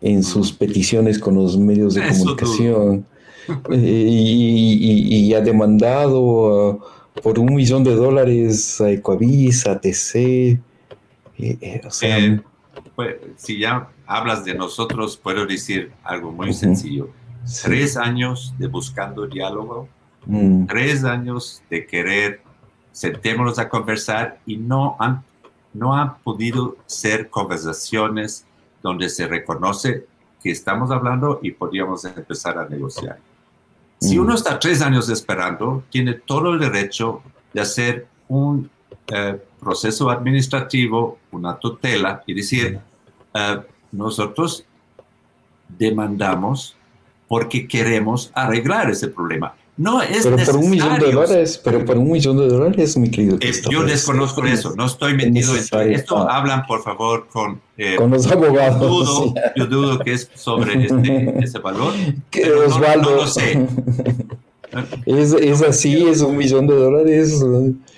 [0.00, 3.06] en sus peticiones con los medios de comunicación
[3.70, 6.80] eh, y, ha demandado
[7.22, 10.60] por un millón de dólares a Ecoavis, a TC.
[11.38, 12.42] Eh, o sea,
[12.94, 17.10] pues, si ya hablas de nosotros, puedo decir algo muy sencillo.
[17.62, 19.88] Tres años de buscando diálogo,
[20.26, 20.66] mm.
[20.66, 22.42] tres años de querer
[22.92, 25.24] sentémonos a conversar y no han,
[25.72, 28.44] no han podido ser conversaciones
[28.82, 30.06] donde se reconoce
[30.42, 33.18] que estamos hablando y podríamos empezar a negociar.
[34.00, 34.22] Si mm.
[34.22, 38.70] uno está tres años esperando, tiene todo el derecho de hacer un
[39.08, 42.80] eh, proceso administrativo, una tutela y decir,
[43.34, 43.60] eh,
[43.92, 44.64] nosotros
[45.68, 46.76] demandamos
[47.28, 49.54] porque queremos arreglar ese problema.
[49.74, 53.10] No es pero por un millón de dólares, pero por un millón de dólares, mi
[53.10, 53.38] querido.
[53.40, 56.28] Eh, yo desconozco eso, no estoy metido en esto.
[56.28, 57.60] Hablan, por favor, con,
[57.96, 58.80] con los abogados.
[58.80, 61.94] Yo dudo, yo dudo que es sobre este, ese valor.
[62.30, 63.10] Que Osvaldo.
[63.10, 63.66] No, lo sé.
[65.04, 67.44] Es, es, así, es un millón de dólares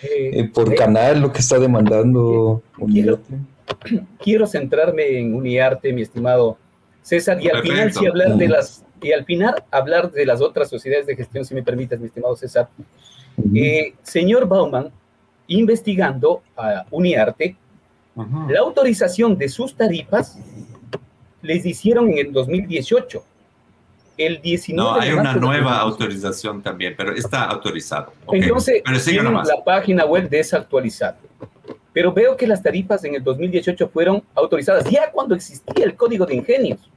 [0.03, 2.63] eh, por canal lo que está demandando.
[2.91, 3.21] Quiero,
[4.19, 6.59] quiero, centrarme en Uniarte, mi estimado
[7.03, 10.69] César, y al final si hablar de las y al final hablar de las otras
[10.69, 12.69] sociedades de gestión, si me permites, mi estimado César.
[13.55, 14.91] Eh, señor Bauman,
[15.49, 17.57] investigando a Uniarte,
[18.49, 20.39] la autorización de sus tarifas
[21.43, 23.25] les hicieron en el 2018
[24.16, 28.12] el 19 No, hay una nueva autorización también, pero está autorizado.
[28.33, 31.18] Entonces, la página web desactualizada.
[31.92, 36.27] Pero veo que las tarifas en el 2018 fueron autorizadas ya cuando existía el código
[36.27, 36.90] de ingenios.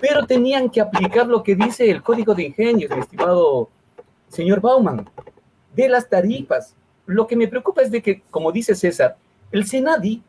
[0.00, 3.70] Pero tenían que aplicar lo que dice el código de ingenios, mi estimado
[4.28, 5.08] señor Bauman,
[5.74, 6.74] de las tarifas.
[7.06, 9.16] Lo que me preocupa es de que, como dice César,
[9.50, 10.22] el Senadi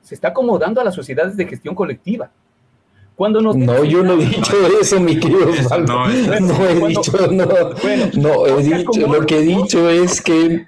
[0.00, 2.30] se está acomodando a las sociedades de gestión colectiva
[3.18, 5.46] no, yo no he dicho eso, mi querido
[5.86, 10.66] No, he dicho, no, no he dicho, lo que he dicho es que,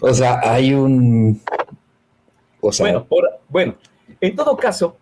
[0.00, 1.40] o sea, hay un...
[2.60, 3.06] O sea, bueno,
[3.48, 3.74] bueno,
[4.20, 4.96] en todo caso...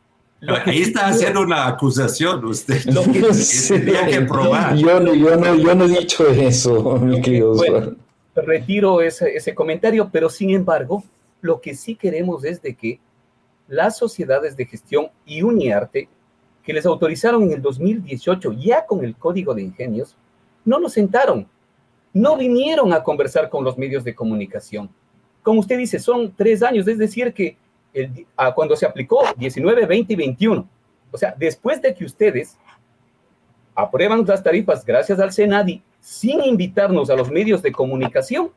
[0.67, 2.85] Ahí está haciendo una acusación usted.
[2.85, 3.23] Lo que,
[3.69, 4.77] tendría que probar.
[4.77, 7.97] Yo no, yo, no, yo no he dicho eso, mi querido bueno,
[8.35, 11.03] Retiro ese, ese comentario, pero sin embargo,
[11.41, 13.01] lo que sí queremos es de que
[13.67, 16.09] las sociedades de gestión y UNIARTE
[16.67, 20.17] que les autorizaron en el 2018, ya con el código de ingenios,
[20.65, 21.47] no nos sentaron,
[22.13, 24.91] no vinieron a conversar con los medios de comunicación.
[25.45, 27.57] Como usted dice, son tres años, es decir, que
[28.57, 30.69] cuando se aplicó 19, 20 y 21.
[31.13, 32.59] O sea, después de que ustedes
[33.73, 38.51] aprueban las tarifas gracias al Senadi, sin invitarnos a los medios de comunicación,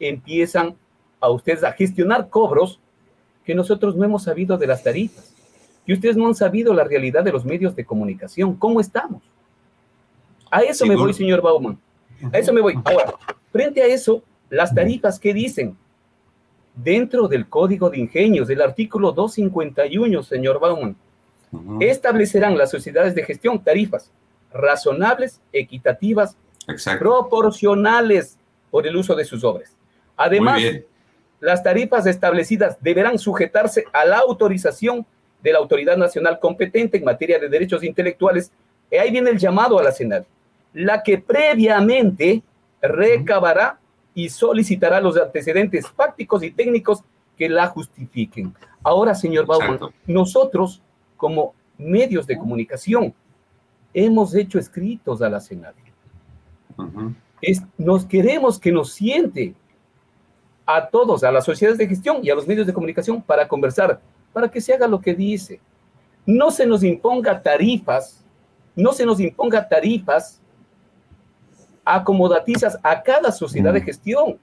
[0.00, 0.74] empiezan
[1.20, 2.80] a ustedes a gestionar cobros
[3.44, 5.35] que nosotros no hemos sabido de las tarifas,
[5.86, 9.22] que ustedes no han sabido la realidad de los medios de comunicación, cómo estamos.
[10.50, 11.78] A eso me voy, señor Bauman.
[12.32, 12.74] A eso me voy.
[12.84, 13.14] Ahora,
[13.52, 15.76] frente a eso, las tarifas, ¿qué dicen?
[16.74, 20.96] Dentro del Código de Ingenios, del artículo 251, señor Bauman,
[21.80, 24.10] establecerán las sociedades de gestión tarifas
[24.52, 26.36] razonables, equitativas,
[26.98, 28.38] proporcionales
[28.70, 29.76] por el uso de sus obras.
[30.16, 30.60] Además,
[31.40, 35.06] las tarifas establecidas deberán sujetarse a la autorización
[35.42, 38.52] de la autoridad nacional competente en materia de derechos intelectuales.
[38.90, 40.24] Y ahí viene el llamado a la Senad,
[40.72, 42.42] la que previamente
[42.80, 43.78] recabará
[44.14, 47.02] y solicitará los antecedentes fácticos y técnicos
[47.36, 48.54] que la justifiquen.
[48.82, 50.80] Ahora, señor Bauman, nosotros
[51.16, 53.14] como medios de comunicación
[53.92, 55.74] hemos hecho escritos a la Senad.
[57.76, 59.54] nos queremos que nos siente
[60.66, 64.00] a todos, a las sociedades de gestión y a los medios de comunicación para conversar,
[64.36, 65.60] para que se haga lo que dice.
[66.26, 68.22] No se nos imponga tarifas,
[68.74, 70.42] no se nos imponga tarifas
[71.82, 73.84] acomodatizas a cada sociedad de mm.
[73.84, 74.38] gestión.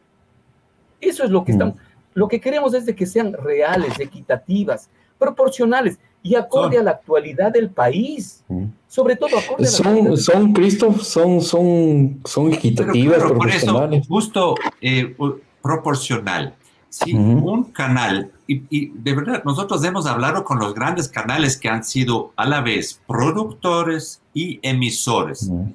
[0.99, 1.55] Eso es lo que mm.
[1.55, 1.75] estamos.
[2.15, 7.51] Lo que queremos es de que sean reales, equitativas, proporcionales y acorde a la actualidad
[7.51, 8.43] del país.
[8.47, 8.65] Mm.
[8.87, 14.07] Sobre todo acorde son, a la Son, Cristo, son, son, son equitativas, proporcionales.
[14.07, 15.15] justo eh,
[15.61, 16.55] proporcional.
[16.89, 21.83] Si un canal, y, de verdad, nosotros hemos hablado con los grandes canales que han
[21.83, 25.71] sido a la vez productores y emisores, uh,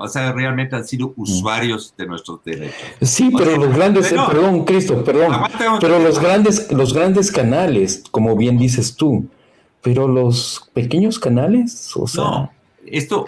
[0.00, 2.76] o sea, realmente han sido usuarios de nuestros derechos.
[3.00, 5.32] Sí, pero los grandes, perdón, Cristo, perdón,
[5.80, 9.26] pero los grandes, los grandes canales, como bien dices tú,
[9.80, 12.24] pero los pequeños canales, o sea...
[12.24, 12.50] No,
[12.86, 13.24] esto,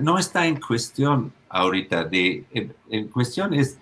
[0.00, 2.44] no está en cuestión ahorita, de,
[2.90, 3.78] en, cuestión es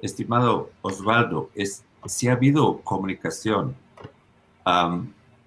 [0.00, 3.76] estimado Osvaldo, es si ha habido comunicación.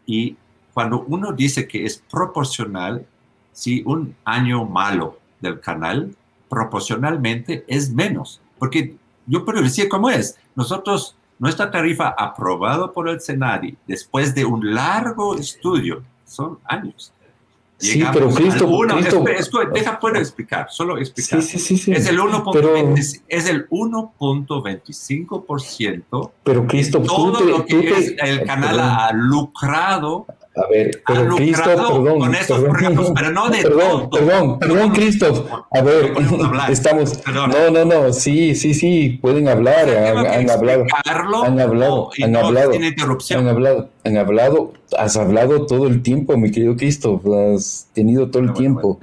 [0.06, 0.38] y
[0.74, 3.06] cuando uno dice que es proporcional,
[3.52, 6.16] si un año malo del canal,
[6.50, 8.40] proporcionalmente es menos.
[8.60, 10.38] Porque yo puedo decir cómo es.
[10.56, 17.12] Nosotros, nuestra tarifa aprobada por el Senadi, después de un largo estudio, son años,
[17.80, 18.68] Sí, pero Cristo,
[19.72, 21.44] deja, puedo explicar, solo explicar.
[21.44, 23.22] Sí, sí, sí, es el 1.25%.
[23.28, 26.32] Es el 1.25%.
[26.44, 30.26] Pero Cristo, todo lo que el canal ha lucrado
[30.58, 35.66] a ver, pero Cristo, perdón, con estos perdón, pero no de perdón, perdón, perdón, Cristo.
[35.72, 36.14] A ver,
[36.70, 37.20] estamos.
[37.32, 42.36] No, no, no, sí, sí, sí, pueden hablar, han, hablado, han hablado, han hablado, han
[43.48, 47.22] hablado, han hablado, has hablado todo el tiempo, mi querido Cristo,
[47.56, 49.00] has tenido todo el tiempo.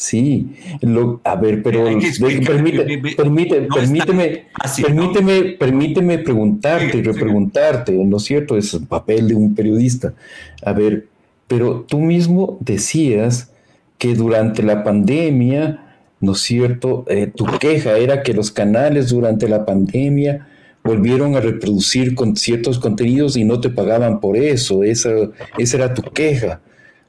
[0.00, 4.46] Sí, lo, a ver, pero permite, permite, permíteme,
[4.80, 8.56] permíteme, permíteme preguntarte y repreguntarte, ¿no es cierto?
[8.56, 10.14] Es el papel de un periodista.
[10.62, 11.08] A ver,
[11.48, 13.50] pero tú mismo decías
[13.98, 17.04] que durante la pandemia, ¿no es cierto?
[17.08, 20.46] Eh, tu queja era que los canales durante la pandemia
[20.84, 24.84] volvieron a reproducir con ciertos contenidos y no te pagaban por eso.
[24.84, 25.10] Esa,
[25.58, 26.60] esa era tu queja.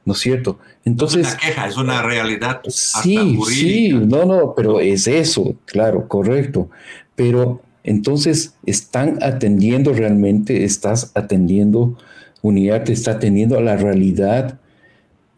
[0.04, 0.58] ¿No es cierto?
[0.84, 1.26] Entonces...
[1.26, 2.60] Es una queja, es una realidad.
[2.68, 6.70] Sí, sí, no, no, pero es eso, claro, correcto.
[7.16, 11.96] Pero entonces están atendiendo realmente, estás atendiendo,
[12.42, 14.58] unidad te está atendiendo a la realidad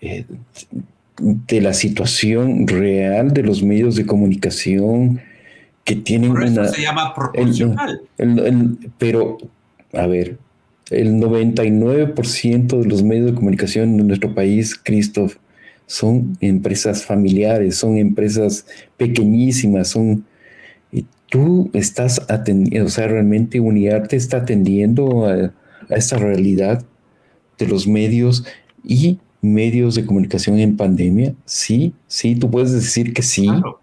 [0.00, 0.26] eh,
[1.18, 5.20] de la situación real de los medios de comunicación
[5.84, 8.02] que tienen Por eso se llama proporcional.
[8.98, 9.38] pero,
[9.92, 10.38] a ver,
[10.92, 15.36] el 99% de los medios de comunicación en nuestro país, Christoph,
[15.86, 20.24] son empresas familiares, son empresas pequeñísimas, son...
[20.90, 25.52] Y tú estás atendiendo, o sea, realmente Uniarte está atendiendo a,
[25.90, 26.84] a esta realidad
[27.58, 28.44] de los medios
[28.84, 31.34] y medios de comunicación en pandemia.
[31.44, 33.46] Sí, sí, tú puedes decir que sí.
[33.46, 33.80] Claro,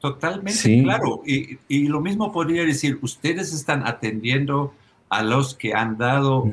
[0.00, 1.22] totalmente claro.
[1.26, 4.72] Y, y, lo mismo podría decir, ustedes están atendiendo
[5.08, 6.44] a los que han dado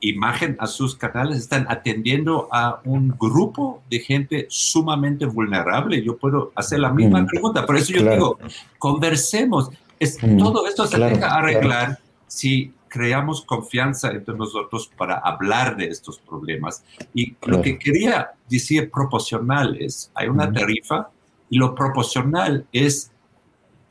[0.00, 6.02] imagen a sus canales, están atendiendo a un grupo de gente sumamente vulnerable.
[6.02, 8.38] Yo puedo hacer la misma pregunta, por eso yo digo,
[8.78, 9.70] conversemos.
[9.98, 16.18] Es, Todo esto se deja arreglar si creamos confianza entre nosotros para hablar de estos
[16.18, 16.84] problemas.
[17.12, 21.10] Y lo que quería decir proporcional es, hay una tarifa
[21.50, 23.10] y lo proporcional es,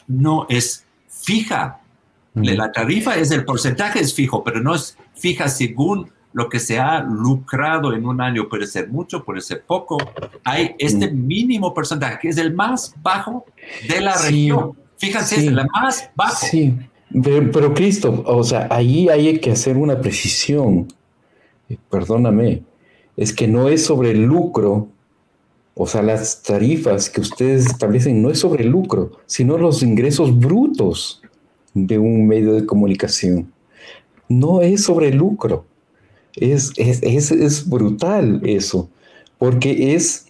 [0.07, 1.81] no es fija,
[2.35, 6.77] La tarifa es el porcentaje, es fijo, pero no es fija según lo que se
[6.77, 8.49] ha lucrado en un año.
[8.49, 9.97] Puede ser mucho, puede ser poco.
[10.43, 13.45] Hay este mínimo porcentaje, que es el más bajo
[13.87, 14.73] de la región.
[14.97, 16.45] Fíjense, es el más bajo.
[16.45, 16.77] Sí,
[17.23, 20.87] pero, pero, Cristo, o sea, ahí hay que hacer una precisión.
[21.89, 22.63] Perdóname,
[23.15, 24.89] es que no es sobre el lucro,
[25.73, 30.37] o sea, las tarifas que ustedes establecen no es sobre el lucro, sino los ingresos
[30.37, 31.21] brutos
[31.75, 33.51] de un medio de comunicación.
[34.27, 35.65] No es sobre lucro.
[36.35, 38.89] Es, es, es, brutal eso,
[39.37, 40.25] porque es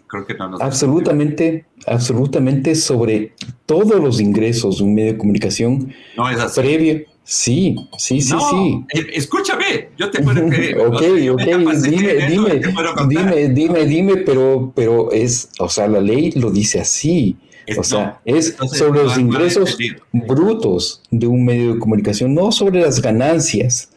[0.60, 3.34] absolutamente, absolutamente sobre
[3.66, 6.62] todos los ingresos de un medio de comunicación no es así.
[6.62, 7.06] previo.
[7.24, 8.86] Sí, sí, sí, sí.
[8.94, 10.78] Eh, escúchame, yo te puedo creer.
[10.86, 11.42] ok, ok,
[11.82, 12.62] dime, dime,
[13.08, 17.36] dime, dime, dime, pero, pero es, o sea, la ley lo dice así.
[17.78, 19.78] O sea, es sobre los ingresos
[20.12, 23.92] brutos de un medio de comunicación, no sobre las ganancias,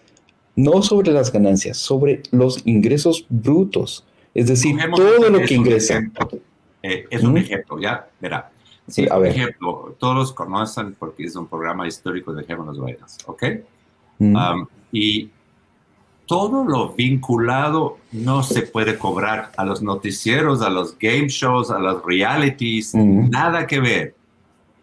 [0.57, 4.04] no sobre las ganancias, sobre los ingresos brutos.
[4.35, 6.00] Es decir, todo lo que ingresa.
[6.83, 8.50] Eh, es un ejemplo, ya, verá.
[8.87, 9.33] Sí, a ver.
[9.33, 13.42] Por ejemplo, todos los conocen porque es un programa histórico de Dejémonos Vainas, ¿ok?
[14.18, 15.31] Um, y
[16.29, 21.79] todo lo vinculado no se puede cobrar a los noticieros, a los game shows, a
[21.79, 24.14] los realities, nada que ver.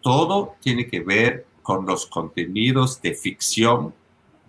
[0.02, 3.94] Todo tiene que ver con los contenidos de ficción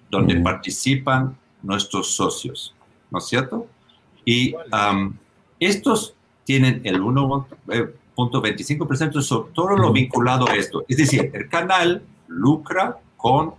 [0.09, 2.73] donde participan nuestros socios,
[3.11, 3.67] ¿no es cierto?
[4.25, 5.13] Y um,
[5.59, 7.47] estos tienen el 1,
[8.15, 10.83] 25% sobre todo lo vinculado a esto.
[10.87, 13.53] Es decir, el canal lucra con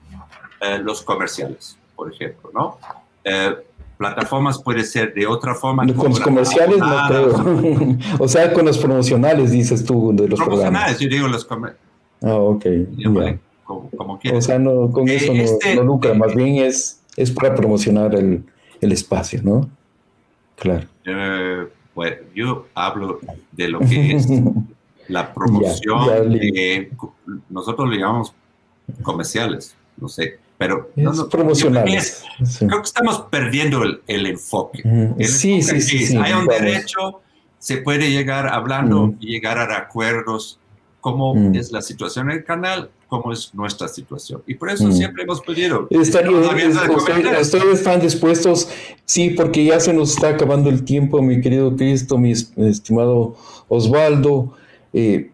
[0.60, 2.78] eh, los comerciales, por ejemplo, ¿no?
[3.28, 3.56] Eh,
[3.96, 5.86] plataformas puede ser de otra forma.
[5.94, 7.98] Con los comerciales no creo.
[8.18, 11.88] o sea, con los promocionales, dices tú, de los Promocionales, yo digo los comerciales.
[12.22, 12.66] Ah, ok.
[13.64, 17.30] Como, como o sea, no, con eso no, este, no, lucra, más bien es, es
[17.30, 18.42] para promocionar el,
[18.80, 19.68] el espacio, ¿no?
[20.56, 20.86] Claro.
[21.04, 23.20] Eh, pues yo hablo
[23.52, 24.28] de lo que es
[25.08, 26.38] la promoción
[27.48, 28.32] nosotros le llamamos
[29.02, 32.24] comerciales, no sé, pero no, no, promocionales.
[32.58, 34.82] Creo que estamos perdiendo el, el enfoque.
[35.20, 37.22] sí, sí, sí, Hay un derecho,
[37.58, 40.58] se puede llegar hablando y llegar a acuerdos
[41.00, 44.42] cómo es la situación en el canal, cómo es nuestra situación.
[44.48, 45.86] Y por eso siempre hemos pedido.
[47.40, 48.68] ustedes están dispuestos,
[49.04, 53.36] sí, porque ya se nos está acabando el tiempo, mi querido Cristo, mi estimado
[53.68, 54.54] Osvaldo.
[54.92, 55.30] Eh,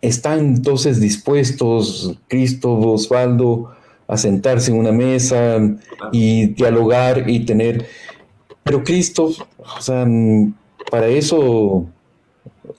[0.00, 3.75] ¿Están entonces dispuestos, Cristo, Osvaldo,
[4.08, 5.58] a sentarse en una mesa
[6.12, 7.86] y dialogar y tener...
[8.62, 10.06] Pero Cristo, o sea,
[10.90, 11.86] para eso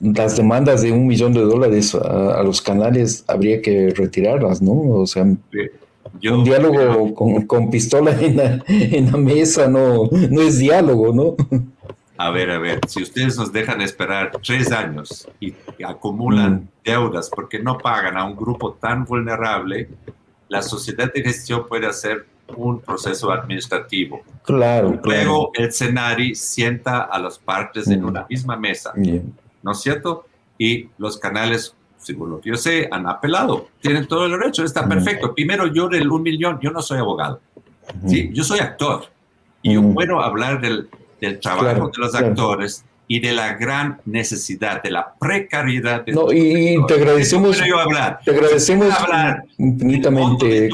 [0.00, 4.72] las demandas de un millón de dólares a, los canales habría que retirarlas, ¿no?
[4.72, 7.14] O sea, un diálogo
[7.46, 8.36] con, pistola en
[9.10, 11.36] la, mesa no, no es diálogo, ¿no?
[12.16, 16.68] A ver, a ver, si ustedes nos dejan esperar tres años y acumulan mm.
[16.84, 19.88] deudas porque no pagan a un grupo tan vulnerable,
[20.48, 24.22] la sociedad de gestión puede hacer un proceso administrativo.
[24.44, 24.98] Claro.
[25.02, 28.06] Luego el Senari sienta a las partes en mm.
[28.06, 28.92] una misma mesa.
[29.62, 30.26] ¿no es cierto?
[30.56, 34.88] Y los canales, según lo que yo sé, han apelado, tienen todo el derecho, está
[34.88, 35.34] perfecto.
[35.34, 37.40] Primero, yo del un millón, yo no soy abogado,
[38.06, 38.30] ¿sí?
[38.32, 39.04] Yo soy actor
[39.62, 40.88] y yo puedo hablar del,
[41.20, 46.04] del trabajo de los actores y de la gran necesidad, de la precariedad.
[46.04, 48.94] De no, y, te agradecemos, te agradecemos
[49.56, 50.68] infinitamente.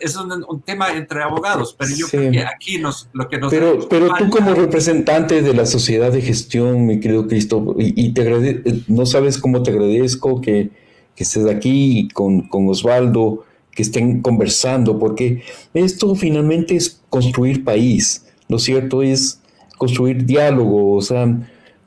[0.00, 3.52] Es un, tema entre abogados, pero yo creo que aquí nos, lo que nos...
[3.52, 8.82] Pero, pero tú como representante de la sociedad de gestión, mi querido Cristo, y, te
[8.88, 10.70] no sabes cómo te agradezco que,
[11.14, 15.42] que estés aquí con, con Osvaldo, que estén conversando, porque
[15.74, 19.42] esto finalmente es construir país, lo cierto es
[19.76, 21.26] construir diálogo, o sea,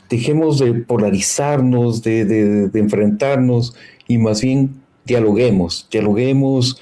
[0.10, 3.76] dejemos de polarizarnos, de, enfrentarnos
[4.08, 6.82] y más bien dialoguemos, dialoguemos,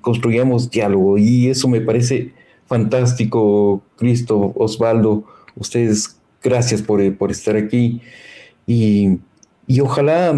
[0.00, 1.18] construyamos diálogo.
[1.18, 2.32] Y eso me parece
[2.66, 5.24] fantástico, Cristo, Osvaldo.
[5.56, 7.00] Ustedes, gracias por,
[7.30, 8.00] estar aquí.
[8.66, 9.18] Y,
[9.80, 10.34] ojalá,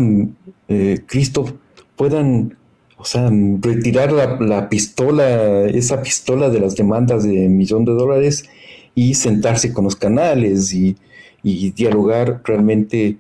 [0.68, 1.58] eh, Cristo,
[1.96, 2.56] puedan
[2.96, 8.48] o sea, retirar la, la, pistola, esa pistola de las demandas de millón de dólares
[8.94, 10.96] y sentarse con los canales y,
[11.44, 13.16] y dialogar realmente.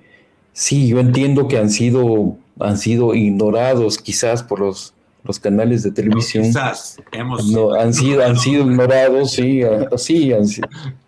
[0.52, 5.92] Sí, yo entiendo que han sido, han sido ignorados quizás por los, los canales de
[5.92, 6.44] televisión.
[6.44, 9.62] quizás hemos no, han sido, han sido ignorados, sí,
[9.96, 10.44] sí, han,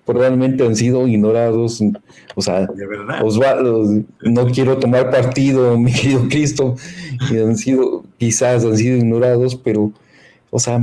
[0.04, 1.82] probablemente han sido ignorados.
[2.34, 2.68] O sea,
[3.22, 6.76] Osvaldo, no quiero tomar partido, mi querido Cristo,
[7.30, 9.92] y han sido, quizás han sido ignorados, pero
[10.50, 10.80] o sea,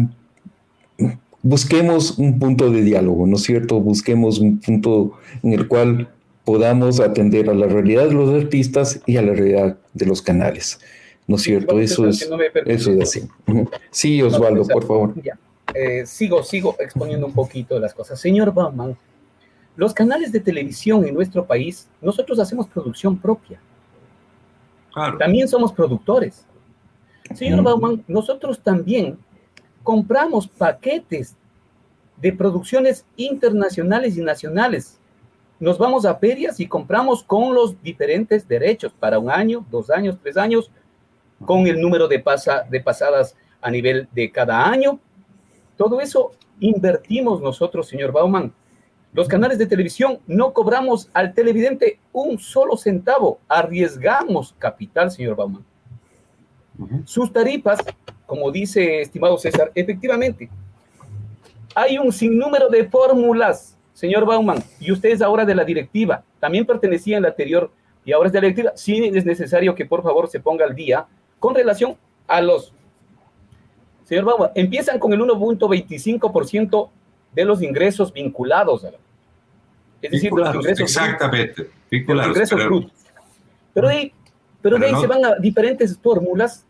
[1.41, 3.79] busquemos un punto de diálogo, ¿no es cierto?
[3.79, 6.09] Busquemos un punto en el cual
[6.45, 10.79] podamos atender a la realidad de los artistas y a la realidad de los canales.
[11.27, 11.79] ¿No es cierto?
[11.79, 12.29] Eso es,
[12.65, 13.27] eso es así.
[13.91, 15.13] Sí, Osvaldo, por favor.
[15.73, 18.19] Eh, sigo, sigo exponiendo un poquito de las cosas.
[18.19, 18.97] Señor Bauman,
[19.75, 23.59] los canales de televisión en nuestro país, nosotros hacemos producción propia.
[25.17, 26.45] También somos productores.
[27.33, 29.17] Señor Bauman, nosotros también
[29.81, 31.35] compramos paquetes
[32.21, 34.99] de producciones internacionales y nacionales
[35.63, 40.17] nos vamos a ferias y compramos con los diferentes derechos para un año, dos años,
[40.21, 40.69] tres años,
[41.45, 44.99] con el número de, pasa, de pasadas a nivel de cada año.
[45.77, 48.53] Todo eso invertimos nosotros, señor Bauman.
[49.13, 55.63] Los canales de televisión no cobramos al televidente un solo centavo, arriesgamos capital, señor Bauman.
[57.05, 57.79] Sus tarifas,
[58.25, 60.49] como dice estimado César, efectivamente,
[61.73, 66.65] hay un sinnúmero de fórmulas Señor Bauman, y usted es ahora de la directiva, también
[66.65, 67.71] pertenecía en la anterior
[68.05, 68.71] y ahora es de la directiva.
[68.75, 71.05] Sí es necesario que por favor se ponga al día
[71.39, 71.95] con relación
[72.27, 72.73] a los...
[74.05, 76.89] Señor Bauman, empiezan con el 1.25%
[77.33, 78.97] de los ingresos vinculados a la...
[80.01, 80.81] Es decir, de los ingresos...
[80.81, 82.37] Exactamente, vinculados.
[82.37, 82.91] Los ingresos
[83.73, 84.13] pero, de,
[84.61, 86.65] pero, de ahí se van a diferentes fórmulas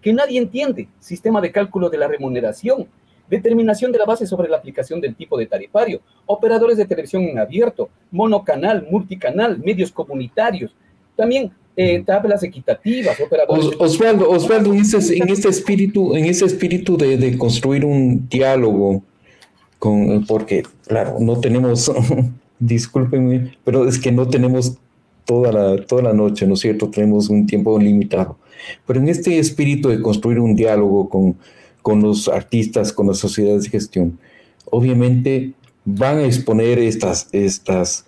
[0.00, 0.88] que nadie entiende.
[0.98, 2.86] Sistema de cálculo de la remuneración,
[3.28, 7.38] determinación de la base sobre la aplicación del tipo de tarifario, operadores de televisión en
[7.38, 10.74] abierto, monocanal, multicanal, medios comunitarios,
[11.16, 13.70] también eh, tablas equitativas, operadores.
[13.78, 19.02] Osvaldo, Osvaldo, en este, espíritu, en ese espíritu de, construir un diálogo
[19.78, 21.92] con, porque, claro, no tenemos,
[22.58, 24.76] discúlpenme, pero es que no tenemos
[25.24, 26.90] toda la, toda la noche, ¿no es cierto?
[26.90, 28.38] Tenemos un tiempo limitado.
[28.86, 31.36] Pero en este espíritu de construir un diálogo con,
[31.82, 34.18] con los artistas, con las sociedades de gestión,
[34.70, 35.52] obviamente
[35.84, 38.06] van a exponer estas, estas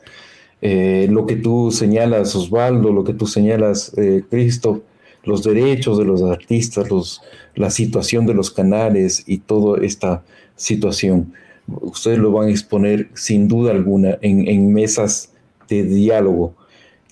[0.63, 4.83] eh, lo que tú señalas, Osvaldo, lo que tú señalas, eh, Cristo,
[5.25, 7.23] los derechos de los artistas, los,
[7.55, 10.23] la situación de los canales y toda esta
[10.57, 11.33] situación.
[11.67, 15.33] Ustedes lo van a exponer sin duda alguna en, mesas
[15.69, 16.55] de diálogo,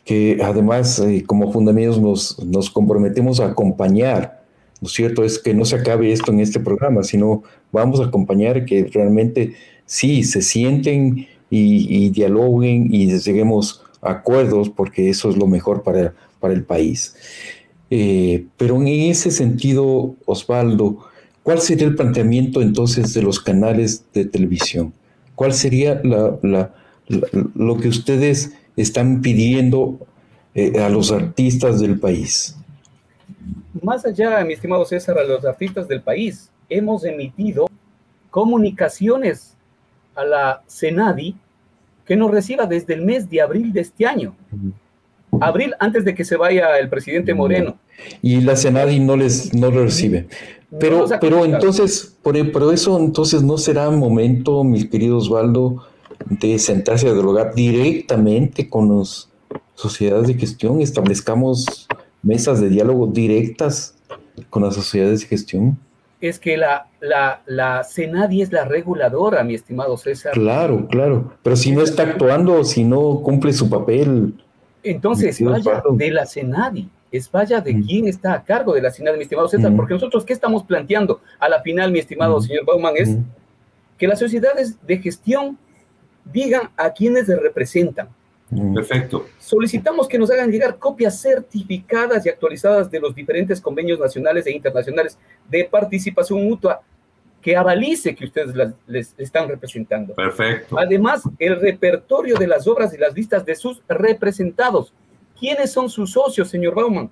[0.05, 4.38] que además eh, como fundamentos nos, nos comprometemos a acompañar
[4.81, 5.25] ¿no es cierto?
[5.25, 9.55] Es que no se acabe esto en este programa, sino vamos a acompañar que realmente
[9.87, 16.15] sí se sienten y, dialoguen y lleguemos a acuerdos, porque eso es lo mejor para,
[16.41, 17.15] para el país.
[17.91, 20.99] Eh, pero en ese sentido, Osvaldo,
[21.43, 24.93] ¿cuál sería el planteamiento entonces de los canales de televisión?
[25.35, 29.99] ¿Cuál sería lo que ustedes están pidiendo
[30.55, 32.57] eh, a los artistas del país?
[33.89, 37.67] Más allá, mi estimado César, a los artistas del país, hemos emitido
[38.31, 39.57] comunicaciones
[40.15, 41.35] a la Senadi
[42.05, 44.37] que nos reciba desde el mes de abril de este año.
[45.41, 47.79] Abril antes de que se vaya el presidente Moreno.
[48.21, 50.29] Y la Senadi no les no lo recibe.
[50.79, 55.87] Pero, pero entonces, por, por, eso entonces no será momento, mi querido Osvaldo,
[56.27, 59.31] de sentarse a dialogar directamente con las
[59.75, 61.89] sociedades de gestión, establezcamos
[62.29, 63.97] mesas de diálogo directas
[64.51, 65.79] con las sociedades de gestión?
[66.21, 70.33] Es que la, la, la CENADI es la reguladora, mi estimado César.
[70.33, 71.33] Claro, claro.
[71.43, 74.35] Pero si no está actuando, si no cumple su papel.
[74.83, 79.17] Entonces, vaya de la CENADI, es vaya de quién está a cargo de la CENADI,
[79.17, 79.75] mi estimado César.
[79.75, 81.21] Porque nosotros, ¿qué estamos planteando?
[81.39, 83.17] A la final, mi estimado señor Bauman, es
[83.97, 85.57] que las sociedades de gestión
[86.33, 88.09] digan a quiénes les representan.
[88.51, 88.75] Mm.
[88.75, 89.27] Perfecto.
[89.39, 94.53] Solicitamos que nos hagan llegar copias certificadas y actualizadas de los diferentes convenios nacionales e
[94.53, 95.19] internacionales
[95.49, 96.81] de participación mutua
[97.43, 98.55] que avalice que ustedes
[98.87, 100.15] les están representando.
[100.15, 100.79] Perfecto.
[100.79, 104.93] Además, el repertorio de las obras y las listas de sus representados.
[105.39, 107.11] ¿Quiénes son sus socios, señor Bauman?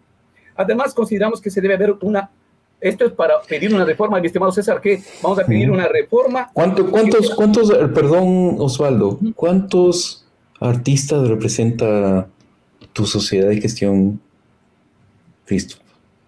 [0.56, 2.30] Además, consideramos que se debe haber una
[2.78, 6.50] esto es para pedir una reforma, mi estimado César, que vamos a pedir una reforma.
[6.52, 10.25] ¿Cuánto, ¿Cuántos, cuántos, perdón, Osvaldo, cuántos
[10.60, 12.28] artista representa
[12.92, 14.20] tu sociedad de gestión,
[15.44, 15.76] Cristo?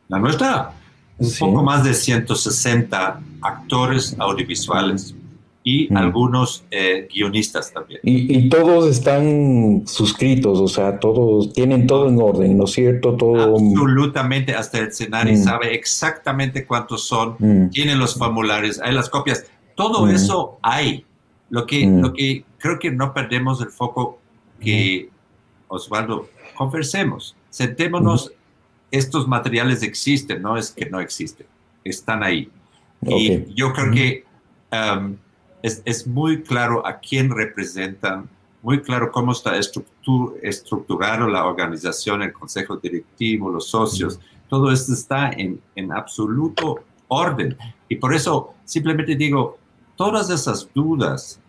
[0.09, 0.73] La nuestra.
[1.19, 5.15] Un poco más de 160 actores audiovisuales
[5.65, 5.97] y mm.
[5.97, 8.01] algunos eh, guionistas también.
[8.05, 13.17] Y, todos están suscritos, o sea, todos tienen todo en orden, ¿no es cierto?
[13.17, 13.57] Todo...
[13.57, 15.43] Absolutamente, hasta el escenario mm.
[15.43, 17.71] sabe exactamente cuántos son, mm.
[17.71, 21.05] tienen los formularios, hay las copias, todo eso hay.
[21.51, 24.19] Lo que, lo que creo que no perdemos el foco
[24.61, 25.09] que,
[25.69, 28.33] Osvaldo, conversemos, sentémonos,
[28.91, 31.47] estos materiales existen, no es que no existen,
[31.85, 32.51] están ahí.
[33.03, 34.25] Y yo creo que
[34.73, 35.17] um,
[35.63, 38.29] es, es, muy claro a quién representan,
[38.63, 44.19] muy claro cómo está estructurado la organización, el consejo directivo, los socios.
[44.49, 47.57] Todo esto está en, en absoluto orden.
[47.89, 49.59] Y por eso simplemente digo,
[49.97, 51.41] todas esas dudas,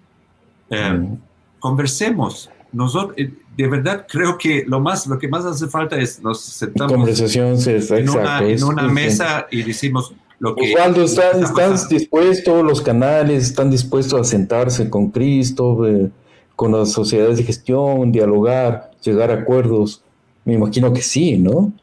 [0.72, 1.18] um,
[1.60, 2.50] conversemos.
[2.72, 6.42] Nosotros, eh, de verdad creo que lo más, lo que más hace falta es nos
[6.42, 13.70] sentamos Conversación, en, una, en una mesa y decimos, Osvaldo, ¿estás, dispuesto, los canales están
[13.70, 16.10] dispuestos a sentarse con Cristo, eh,
[16.56, 20.02] con las sociedades de gestión, dialogar, llegar a acuerdos?
[20.46, 21.74] Me imagino que sí, ¿no?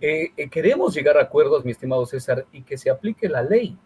[0.00, 3.76] Eh, eh, queremos llegar a acuerdos, mi estimado César, y que se aplique la ley.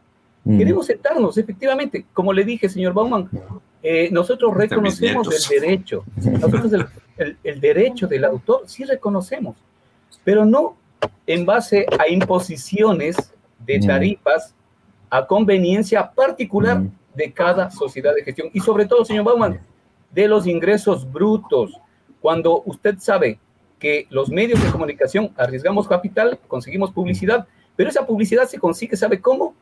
[0.45, 0.59] Mm.
[0.59, 3.29] Queremos sentarnos, efectivamente, como le dije, señor Bauman,
[4.11, 6.73] nosotros reconocemos el derecho, nosotros
[7.17, 9.57] el, el derecho del autor sí reconocemos,
[10.25, 10.77] pero no
[11.27, 13.17] en base a imposiciones
[13.59, 14.55] de tarifas
[15.11, 16.83] a conveniencia particular
[17.15, 18.49] de cada sociedad de gestión.
[18.53, 19.61] Y sobre todo, señor Bauman,
[20.11, 21.73] de los ingresos brutos.
[22.21, 23.39] Cuando usted sabe
[23.79, 29.21] que los medios de comunicación arriesgamos capital, conseguimos publicidad, pero esa publicidad se consigue, ¿sabe
[29.21, 29.55] cómo?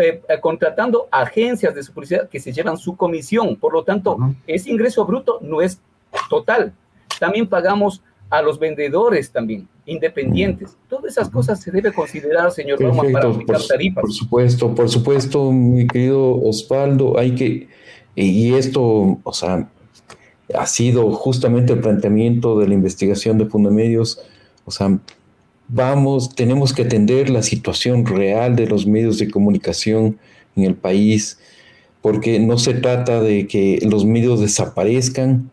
[0.00, 3.56] Eh, eh, contratando agencias de su publicidad que se llevan su comisión.
[3.56, 5.80] Por lo tanto, ese ingreso bruto no es
[6.30, 6.72] total.
[7.18, 8.00] También pagamos
[8.30, 10.76] a los vendedores también, independientes.
[10.88, 14.02] Todas esas cosas se debe considerar, señor Roma, para aplicar tarifas.
[14.02, 17.68] Por supuesto, por supuesto, mi querido Osvaldo, hay que,
[18.14, 19.68] y esto, o sea,
[20.54, 24.20] ha sido justamente el planteamiento de la investigación de Fundamedios,
[24.64, 24.96] o sea,
[25.68, 30.18] vamos, tenemos que atender la situación real de los medios de comunicación
[30.56, 31.38] en el país,
[32.00, 35.50] porque no se trata de que los medios desaparezcan,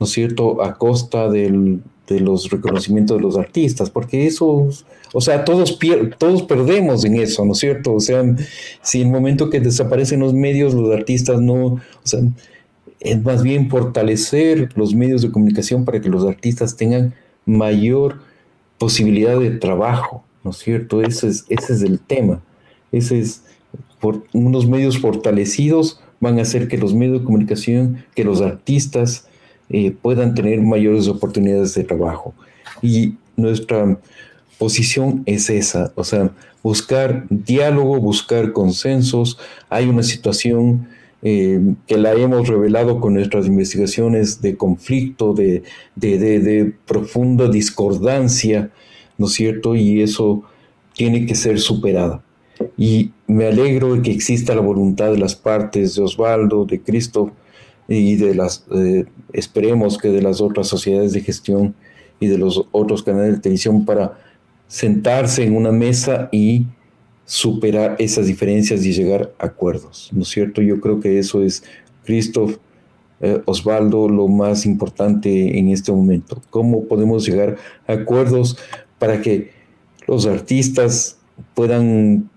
[0.00, 4.68] ¿no es cierto?, a costa del, de los reconocimientos de los artistas, porque eso,
[5.12, 5.78] o sea, todos,
[6.18, 7.94] todos perdemos en eso, ¿no es cierto?
[7.94, 8.24] O sea,
[8.82, 12.20] si en el momento que desaparecen los medios, los artistas no, o sea,
[13.00, 17.14] es más bien fortalecer los medios de comunicación para que los artistas tengan
[17.44, 18.27] mayor
[18.78, 21.02] posibilidad de trabajo, ¿no es cierto?
[21.02, 22.40] Ese es, ese es el tema.
[22.92, 23.42] Ese es,
[24.00, 29.26] por unos medios fortalecidos van a hacer que los medios de comunicación, que los artistas,
[29.70, 32.34] eh, puedan tener mayores oportunidades de trabajo.
[32.80, 33.98] Y nuestra
[34.58, 36.30] posición es esa, o sea,
[36.62, 39.38] buscar diálogo, buscar consensos.
[39.68, 40.88] Hay una situación
[41.22, 45.62] eh, que la hemos revelado con nuestras investigaciones de conflicto, de,
[45.96, 48.70] de, de, profunda discordancia,
[49.16, 49.74] ¿no es cierto?
[49.74, 50.44] Y eso
[50.94, 52.22] tiene que ser superada.
[52.76, 57.32] Y me alegro de que exista la voluntad de las partes, de Osvaldo, de Cristo,
[57.88, 61.74] y de las, eh, esperemos que de las otras sociedades de gestión
[62.20, 64.18] y de los otros canales de televisión para
[64.66, 66.66] sentarse en una mesa y
[67.28, 70.62] superar esas diferencias y llegar a acuerdos, ¿no es cierto?
[70.62, 71.62] Yo creo que eso es,
[72.06, 72.56] Christoph,
[73.20, 76.40] eh, Osvaldo, lo más importante en este momento.
[76.48, 78.56] ¿Cómo podemos llegar a acuerdos
[78.98, 79.50] para que
[80.06, 81.18] los artistas
[81.54, 82.30] puedan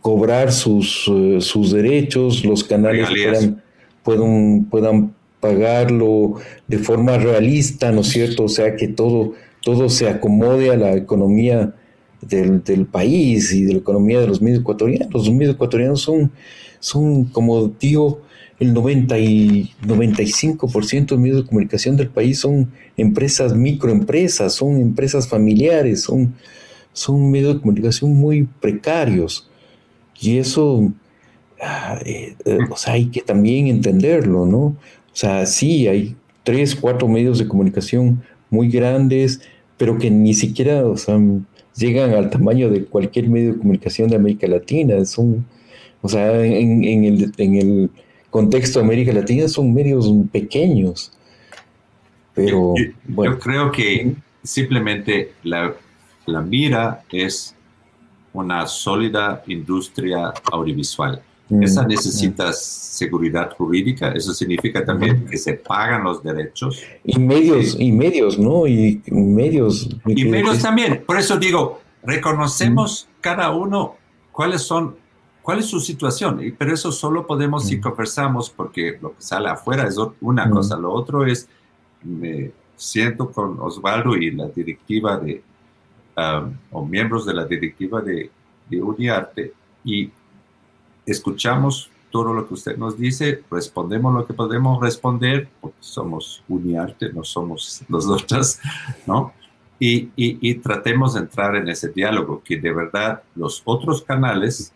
[0.00, 3.62] cobrar sus, eh, sus derechos, los canales puedan
[4.02, 6.34] puedan, puedan pagarlo
[6.66, 8.42] de forma realista, ¿no es cierto?
[8.44, 11.76] O sea, que todo, todo se acomode a la economía
[12.22, 15.12] del, país y de la economía de los medios ecuatorianos.
[15.12, 16.32] Los medios ecuatorianos son,
[16.80, 18.22] son como digo,
[18.58, 25.28] el 90 y 95% de medios de comunicación del país son empresas, microempresas, son empresas
[25.28, 26.34] familiares, son,
[26.92, 29.48] son medios de comunicación muy precarios.
[30.20, 30.92] Y eso
[31.62, 34.58] Ah, eh, eh, o sea, hay que también entenderlo, ¿no?
[34.58, 34.76] O
[35.12, 39.40] sea, sí, hay tres, cuatro medios de comunicación muy grandes,
[39.76, 41.20] pero que ni siquiera, o sea,
[41.76, 45.04] llegan al tamaño de cualquier medio de comunicación de América Latina.
[45.04, 45.44] Son,
[46.00, 47.90] o sea, en, el, en el
[48.30, 51.12] contexto de América Latina son medios pequeños.
[52.34, 53.38] Pero, yo, bueno.
[53.38, 55.74] creo que simplemente la,
[56.26, 57.54] la mira es
[58.32, 61.22] una sólida industria audiovisual
[61.60, 66.82] esa mm, necesita seguridad jurídica, eso significa también que se pagan los derechos.
[67.04, 68.66] Y medios, y medios, ¿no?
[68.66, 69.88] Y medios.
[70.06, 71.02] Y medios también.
[71.04, 73.96] Por eso digo, reconocemos cada uno
[74.30, 74.96] cuáles son,
[75.42, 79.86] cuál es su situación, pero eso solo podemos si conversamos, porque lo que sale afuera
[79.86, 81.48] es una cosa, lo otro es,
[82.02, 85.42] me siento con Osvaldo y la directiva de,
[86.16, 88.30] um, o miembros de la directiva de,
[88.68, 89.52] de Uniarte,
[89.84, 90.10] y
[91.06, 97.12] escuchamos todo lo que usted nos dice, respondemos lo que podemos responder, porque somos Uniarte,
[97.12, 98.60] no somos nosotras,
[99.06, 99.32] ¿no?
[99.78, 104.72] Y, y, tratemos de entrar en ese diálogo, que de verdad los otros canales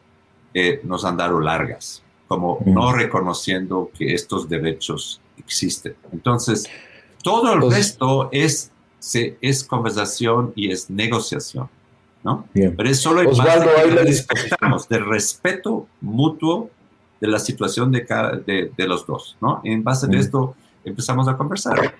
[0.52, 5.94] eh, nos han dado largas, como no reconociendo que estos derechos existen.
[6.10, 6.68] Entonces,
[7.22, 8.72] todo el pues resto es,
[9.40, 11.68] es conversación y es negociación.
[12.26, 12.44] ¿No?
[12.52, 16.70] Pero es solo en base respetamos, del respeto mutuo
[17.20, 19.38] de la situación de, cada, de, de los dos.
[19.40, 19.60] ¿no?
[19.62, 21.94] En base de esto empezamos a conversar.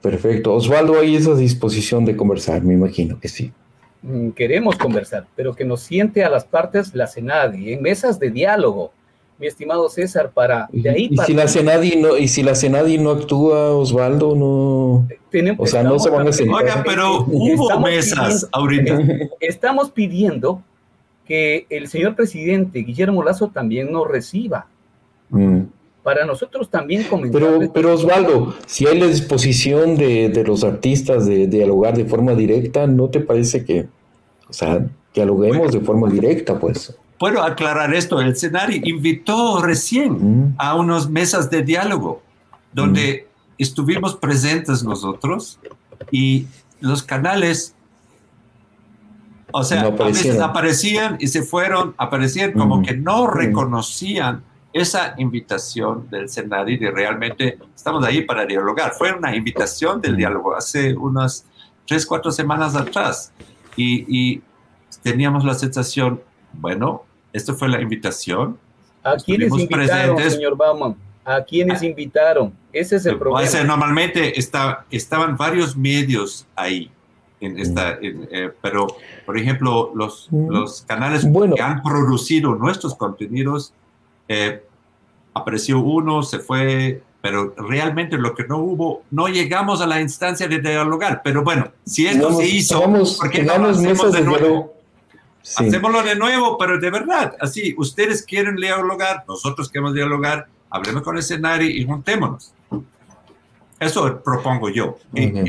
[0.00, 0.54] Perfecto.
[0.54, 3.52] Osvaldo, hay esa disposición de conversar, me imagino que sí.
[4.02, 8.30] Mm, queremos conversar, pero que nos siente a las partes la CENADI, en mesas de
[8.30, 8.92] diálogo,
[9.40, 12.98] mi estimado César, para de ahí ¿Y, si la CENADI no y si la CENADI
[12.98, 15.08] no actúa, Osvaldo, no
[15.58, 16.62] o sea, no se van a sentar.
[16.62, 18.98] Oiga, pero hubo mesas ahorita.
[19.40, 20.62] Estamos pidiendo
[21.24, 24.66] que el señor presidente Guillermo Lazo también nos reciba.
[25.30, 25.62] Mm
[26.02, 27.40] para nosotros también comentar.
[27.40, 32.86] Pero, pero Osvaldo, si hay la disposición de, los artistas de, dialogar de forma directa,
[32.86, 33.86] ¿no te parece que,
[34.48, 36.96] o sea, dialoguemos de forma directa, pues?
[37.20, 40.12] Puedo aclarar esto, el escenario invitó recién
[40.48, 40.54] mm.
[40.56, 42.22] a unas mesas de diálogo,
[42.72, 43.52] donde mm.
[43.58, 45.60] estuvimos presentes nosotros
[46.10, 46.46] y
[46.80, 47.74] los canales
[49.52, 52.82] o sea, a veces aparecían y se fueron, aparecían como mm.
[52.82, 54.42] que no reconocían
[54.72, 58.92] esa invitación del Senadi de realmente estamos ahí para dialogar.
[58.92, 61.44] Fue una invitación del diálogo hace unas
[61.86, 63.32] tres, cuatro semanas atrás
[63.76, 64.42] y,
[65.02, 66.20] teníamos la sensación,
[66.52, 68.58] bueno, esto fue la invitación.
[69.02, 70.96] ¿A quiénes invitaron, señor Bauman?
[71.24, 71.86] ¿A quiénes ah.
[71.86, 72.52] invitaron?
[72.72, 73.64] Ese es el problema.
[73.64, 76.90] normalmente está, estaban varios medios ahí.
[77.40, 78.86] En esta, eh, pero,
[79.24, 83.72] por ejemplo, los, los canales que han producido nuestros contenidos
[84.28, 84.62] eh,
[85.32, 90.48] apareció uno, se fue, pero realmente lo que no hubo, no llegamos a la instancia
[90.48, 91.22] de dialogar.
[91.24, 92.82] Pero bueno, si esto se hizo,
[93.18, 94.79] porque no lo hacemos de nuevo?
[95.56, 101.16] Hacémoslo de nuevo, pero de verdad, así, ustedes quieren dialogar, nosotros queremos dialogar, hablemos con
[101.16, 102.52] el escenario y juntémonos.
[103.78, 104.98] Eso propongo yo,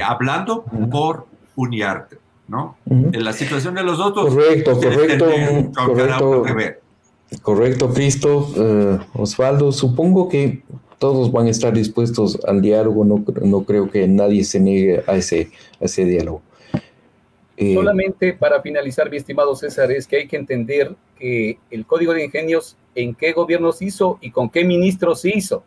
[0.04, 2.78] hablando por uniarte, ¿no?
[2.86, 5.26] En la situación de los otros, correcto, correcto,
[5.74, 6.82] correcto.
[7.42, 8.52] Correcto, Cristo.
[8.58, 10.64] Eh, Osvaldo, supongo que
[10.98, 15.16] todos van a estar dispuestos al diálogo, no, no creo que nadie se niegue a
[15.16, 15.50] ese,
[15.80, 16.42] ese diálogo.
[17.62, 22.12] Eh, Solamente para finalizar, mi estimado César, es que hay que entender que el Código
[22.12, 25.64] de Ingenios, en qué gobierno se hizo y con qué ministro se hizo.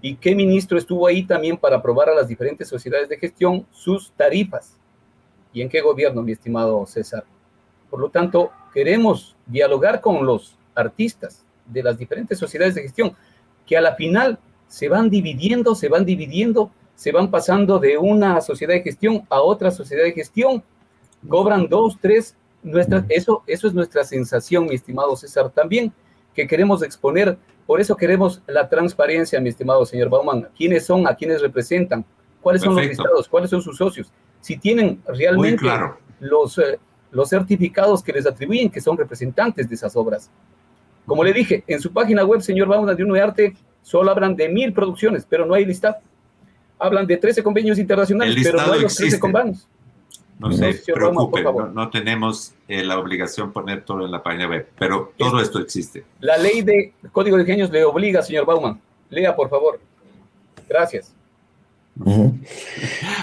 [0.00, 4.12] Y qué ministro estuvo ahí también para aprobar a las diferentes sociedades de gestión sus
[4.12, 4.78] tarifas.
[5.52, 7.24] Y en qué gobierno, mi estimado César.
[7.90, 13.16] Por lo tanto, queremos dialogar con los artistas de las diferentes sociedades de gestión,
[13.66, 14.38] que a la final
[14.68, 19.40] se van dividiendo, se van dividiendo, se van pasando de una sociedad de gestión a
[19.40, 20.62] otra sociedad de gestión,
[21.26, 25.92] cobran dos, tres, nuestra, eso, eso es nuestra sensación, mi estimado César, también
[26.34, 31.14] que queremos exponer, por eso queremos la transparencia, mi estimado señor Bauman, quiénes son, a
[31.14, 32.04] quiénes representan,
[32.40, 35.66] cuáles son los listados, cuáles son sus socios, si tienen realmente
[36.20, 36.78] los, eh,
[37.10, 40.30] los certificados que les atribuyen que son representantes de esas obras.
[41.06, 44.36] Como le dije, en su página web, señor Bauna de Uno de Arte, solo hablan
[44.36, 46.00] de mil producciones, pero no hay lista.
[46.78, 49.66] Hablan de 13 convenios internacionales, pero no hay los 13 convenios.
[50.38, 54.68] No se preocupe, no, tenemos eh, la obligación de poner todo en la página web,
[54.78, 56.04] pero todo esto existe.
[56.20, 58.80] La ley de Código de Ingenios le obliga, señor Bauman.
[59.10, 59.80] Lea, por favor.
[60.68, 61.12] Gracias.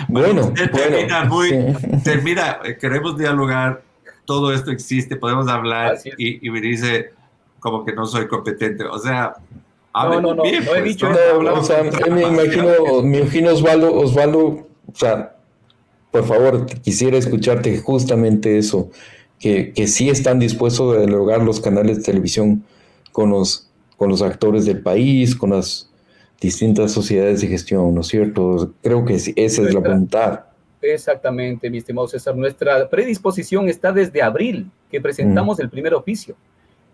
[0.09, 3.82] Bueno, termina, muy, termina, eh, queremos dialogar,
[4.26, 7.13] todo esto existe, podemos hablar y, y me dice,
[7.59, 8.84] como que no soy competente.
[8.84, 9.36] O sea,
[10.03, 13.93] no, no, no, bien, no he pues, dicho O sea, me imagino, me imagino Osvaldo,
[13.95, 15.34] Osvaldo, o sea,
[16.16, 18.89] por favor, quisiera escucharte justamente eso,
[19.38, 22.63] que, que sí están dispuestos a dialogar los canales de televisión
[23.11, 25.91] con los, con los actores del país, con las
[26.39, 28.72] distintas sociedades de gestión, ¿no es cierto?
[28.82, 30.45] Creo que esa es la voluntad.
[30.82, 32.34] Exactamente, mi estimado César.
[32.34, 35.61] Nuestra predisposición está desde abril, que presentamos mm.
[35.63, 36.38] el primer oficio.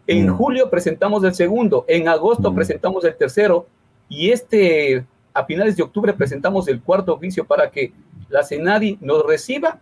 [0.08, 0.36] En mm.
[0.36, 2.56] julio presentamos el segundo, en agosto mm.
[2.56, 3.68] presentamos el tercero
[4.10, 7.94] y este a finales de octubre presentamos el cuarto oficio para que
[8.32, 9.80] la CENADI nos reciba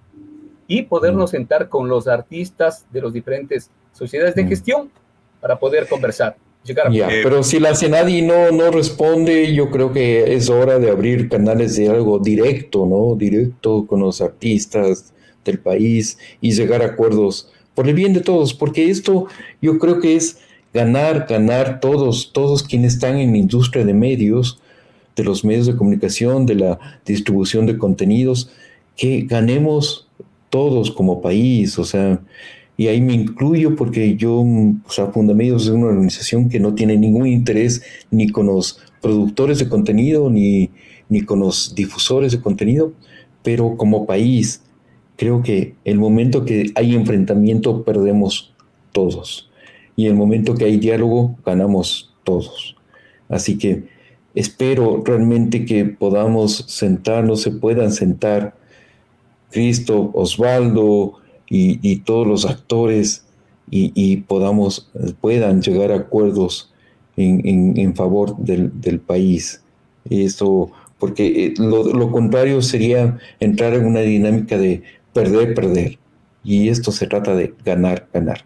[0.67, 1.35] y podernos mm.
[1.35, 4.89] sentar con los artistas de las diferentes sociedades de gestión
[5.39, 6.35] para poder conversar.
[7.23, 11.75] pero si la CENADI no, no responde, yo creo que es hora de abrir canales
[11.75, 13.15] de algo directo, ¿no?
[13.15, 15.13] Directo con los artistas
[15.45, 19.27] del país y llegar a acuerdos por el bien de todos, porque esto
[19.61, 20.39] yo creo que es
[20.73, 24.59] ganar, ganar todos, todos quienes están en la industria de medios,
[25.19, 28.49] de los medios de comunicación, de la distribución de contenidos,
[28.95, 30.07] que ganemos
[30.49, 32.21] todos como país, o sea,
[32.77, 36.95] y ahí me incluyo porque yo, o sea, Fundamedios es una organización que no tiene
[36.95, 40.69] ningún interés ni con los productores de contenido ni,
[41.09, 42.93] ni con los difusores de contenido,
[43.43, 44.63] pero como país,
[45.17, 48.53] creo que el momento que hay enfrentamiento perdemos
[48.93, 49.49] todos
[49.97, 52.77] y el momento que hay diálogo ganamos todos.
[53.27, 53.83] Así que
[54.35, 58.55] espero realmente que podamos sentarnos, se puedan sentar
[59.51, 61.13] Cristo, Osvaldo
[61.49, 63.25] y, todos los actores
[63.71, 64.89] y, podamos,
[65.21, 66.71] puedan llegar a acuerdos
[67.17, 69.63] en, favor del, país.
[70.09, 75.97] Eso, porque eh, lo, contrario sería entrar en una dinámica de perder, perder.
[76.43, 78.45] Y esto se trata de ganar, ganar.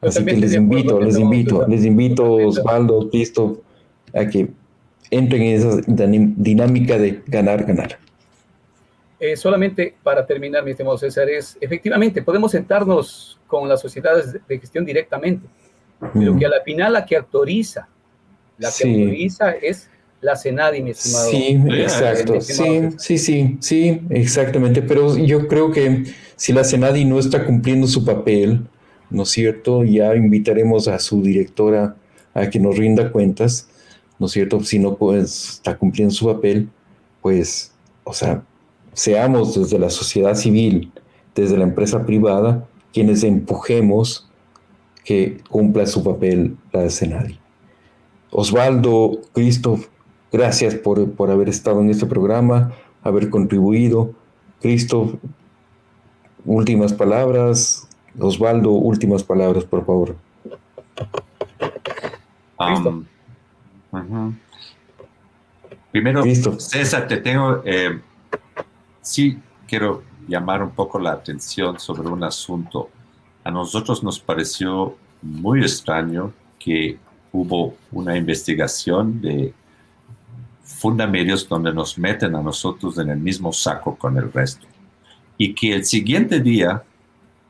[0.00, 3.60] Así que les invito, les invito, les invito, Osvaldo, Cristo,
[4.14, 4.48] a que
[5.10, 7.98] entren en esa dinámica de ganar, ganar.
[9.18, 14.58] Eh, solamente para terminar, mi estimado César, es efectivamente podemos sentarnos con las sociedades de
[14.58, 15.46] gestión directamente,
[16.14, 17.88] pero que a la final la que autoriza,
[18.56, 19.90] la que autoriza es
[20.20, 21.30] la Senadi, mi estimado.
[21.30, 22.40] Sí, exacto.
[22.40, 24.82] Sí, sí, sí, sí, exactamente.
[24.82, 26.04] Pero yo creo que
[26.36, 28.60] si la Senadi no está cumpliendo su papel,
[29.08, 29.82] ¿no es cierto?
[29.84, 31.96] Ya invitaremos a su directora
[32.34, 33.68] a que nos rinda cuentas,
[34.20, 34.60] ¿no es cierto?
[34.62, 36.68] Si no pues, está cumpliendo su papel,
[37.22, 37.72] pues,
[38.04, 38.44] o sea,
[38.92, 40.92] seamos desde la sociedad civil,
[41.34, 44.28] desde la empresa privada, quienes empujemos
[45.04, 47.38] que cumpla su papel la escenario.
[48.30, 49.80] Osvaldo, Cristo,
[50.30, 54.12] gracias por, por haber estado en este programa, haber contribuido.
[54.60, 55.18] Cristo,
[56.44, 57.88] últimas palabras.
[58.18, 60.16] Osvaldo, últimas palabras, por favor.
[65.90, 66.22] Primero,
[66.58, 68.00] César, te tengo eh,
[69.00, 72.90] sí quiero llamar un poco la atención sobre un asunto.
[73.44, 76.98] A nosotros nos pareció muy extraño que
[77.32, 79.54] hubo una investigación de
[80.62, 84.66] fundamedios donde nos meten a nosotros en el mismo saco con el resto.
[85.36, 86.82] Y que el siguiente día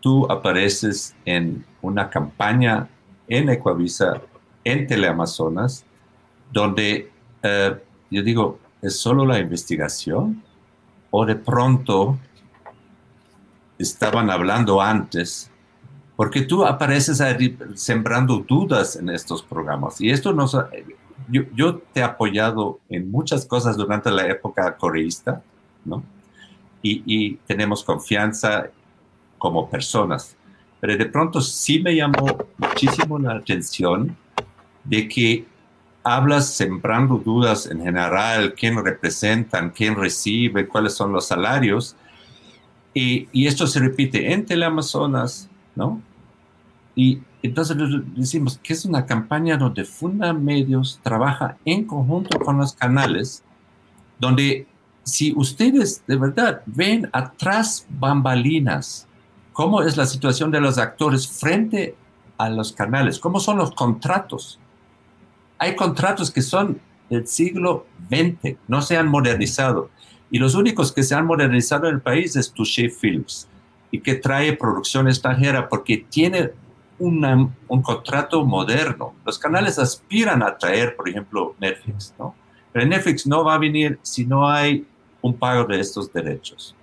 [0.00, 2.88] tú apareces en una campaña
[3.28, 4.20] en Ecuavisa,
[4.64, 5.84] en Teleamazonas,
[6.50, 7.10] donde
[7.42, 7.76] eh,
[8.10, 10.42] yo digo, ¿es solo la investigación?
[11.10, 12.18] o de pronto
[13.78, 15.50] estaban hablando antes,
[16.16, 20.00] porque tú apareces ahí sembrando dudas en estos programas.
[20.00, 20.56] Y esto nos...
[21.28, 25.42] Yo, yo te he apoyado en muchas cosas durante la época coreísta,
[25.84, 26.02] ¿no?
[26.82, 28.68] Y, y tenemos confianza
[29.38, 30.36] como personas.
[30.80, 34.16] Pero de pronto sí me llamó muchísimo la atención
[34.82, 35.46] de que
[36.02, 41.96] hablas sembrando dudas en general, quién representan, quién recibe, cuáles son los salarios.
[42.94, 46.00] Y, y esto se repite en Teleamazonas, ¿no?
[46.94, 47.76] Y entonces
[48.14, 53.42] decimos que es una campaña donde Funda Medios trabaja en conjunto con los canales,
[54.18, 54.66] donde
[55.02, 59.06] si ustedes de verdad ven atrás bambalinas,
[59.52, 61.96] cómo es la situación de los actores frente
[62.36, 64.58] a los canales, cómo son los contratos,
[65.60, 66.80] hay contratos que son
[67.10, 69.90] del siglo XX, no se han modernizado.
[70.30, 73.46] Y los únicos que se han modernizado en el país es Touché Films,
[73.90, 76.50] y que trae producción extranjera porque tiene
[76.98, 79.14] un contrato moderno.
[79.26, 82.34] Los canales aspiran a traer, por ejemplo, Netflix, ¿no?
[82.72, 84.86] Pero Netflix no va a venir si no hay
[85.20, 86.76] un pago de estos derechos.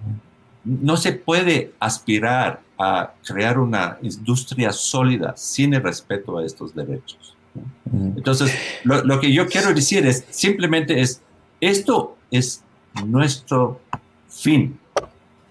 [0.65, 7.36] No se puede aspirar a crear una industria sólida sin el respeto a estos derechos.
[7.91, 8.51] Entonces,
[8.83, 11.21] lo, que yo quiero decir es, simplemente es,
[11.61, 12.63] esto es
[13.05, 13.79] nuestro
[14.27, 14.79] fin.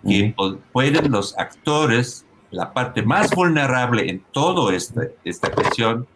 [0.05, 0.35] Y
[0.73, 6.07] pueden los actores, la parte más vulnerable en todo este, esta cuestión,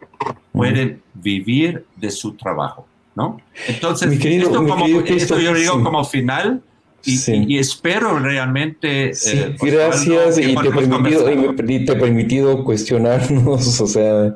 [0.53, 3.41] pueden vivir de su trabajo, ¿no?
[3.67, 6.61] Entonces, esto, como, esto yo digo como final,
[7.03, 9.11] y, espero realmente.
[9.11, 14.35] Eh, gracias, y te, permitido, y te he permitido cuestionarnos, o sea,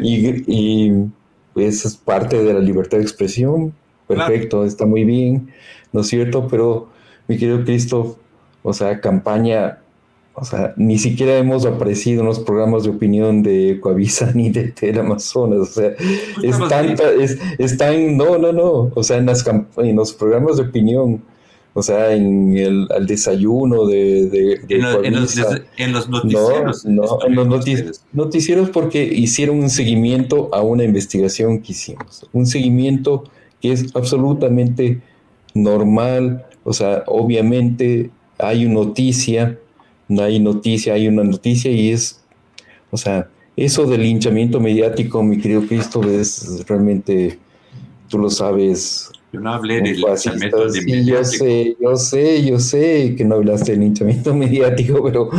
[0.00, 0.92] y,
[1.54, 3.74] pues es parte de la libertad de expresión.
[4.06, 5.48] Perfecto, está muy bien,
[5.92, 6.48] ¿no es cierto?
[6.48, 6.88] Pero,
[7.28, 8.18] mi querido Cristo,
[8.62, 9.78] o sea, campaña,
[10.34, 14.68] o sea, ni siquiera hemos aparecido en los programas de opinión de Coavisa ni de
[14.72, 15.92] Teleamazonas, o sea,
[16.42, 19.44] es tanta, es, están, no, no, no, o sea, en, las,
[19.76, 21.22] en los programas de opinión
[21.74, 24.28] o sea, en el al desayuno de...
[24.28, 24.82] de, en,
[25.92, 26.84] los, noticieros.
[26.84, 27.48] No, en los
[28.12, 32.28] noticieros porque hicieron un seguimiento a una investigación que hicimos.
[32.32, 33.24] Un seguimiento
[33.60, 35.00] que es absolutamente
[35.54, 36.44] normal.
[36.64, 39.58] O sea, obviamente hay una noticia,
[40.08, 42.22] no hay noticia, hay una noticia y es,
[42.90, 47.38] o sea, eso del linchamiento mediático, mi querido Cristo, es realmente,
[48.08, 49.11] tú lo sabes.
[49.32, 53.72] Yo no hablé del linchamiento sí, Yo sé, yo sé, yo sé que no hablaste
[53.72, 55.30] del linchamiento mediático, pero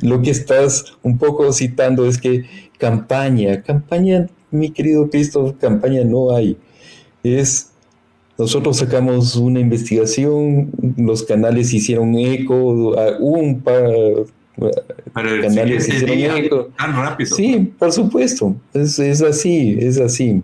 [0.00, 2.44] lo que estás un poco citando es que
[2.78, 6.56] campaña, campaña, mi querido Cristo, campaña no hay.
[7.22, 7.68] Es
[8.38, 13.84] nosotros sacamos una investigación, los canales hicieron eco, un par
[15.42, 16.70] canales hicieron eco.
[16.78, 17.36] Tan rápido.
[17.36, 20.42] Sí, por supuesto, es, es así, es así,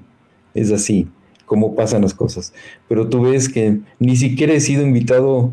[0.53, 1.09] es así
[1.49, 2.53] como pasan las cosas.
[2.89, 5.53] Pero tú ves que ni siquiera he sido invitado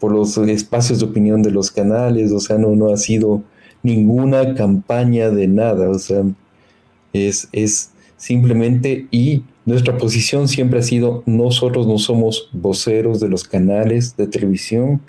[0.00, 3.42] por los espacios de opinión de los canales, o sea, no, no ha sido
[3.82, 6.24] ninguna campaña de nada, o sea,
[7.12, 13.44] es, es simplemente y nuestra posición siempre ha sido, nosotros no somos voceros de los
[13.44, 15.02] canales de televisión,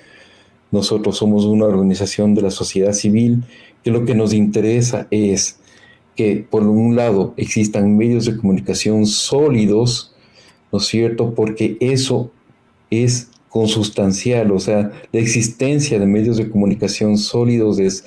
[0.72, 3.44] nosotros somos una organización de la sociedad civil
[3.84, 5.60] que lo que nos interesa es
[6.16, 10.13] que por un lado existan medios de comunicación sólidos,
[10.74, 11.34] ¿no es cierto?
[11.34, 12.32] Porque eso
[12.90, 18.04] es consustancial, o sea, la existencia de medios de comunicación sólidos es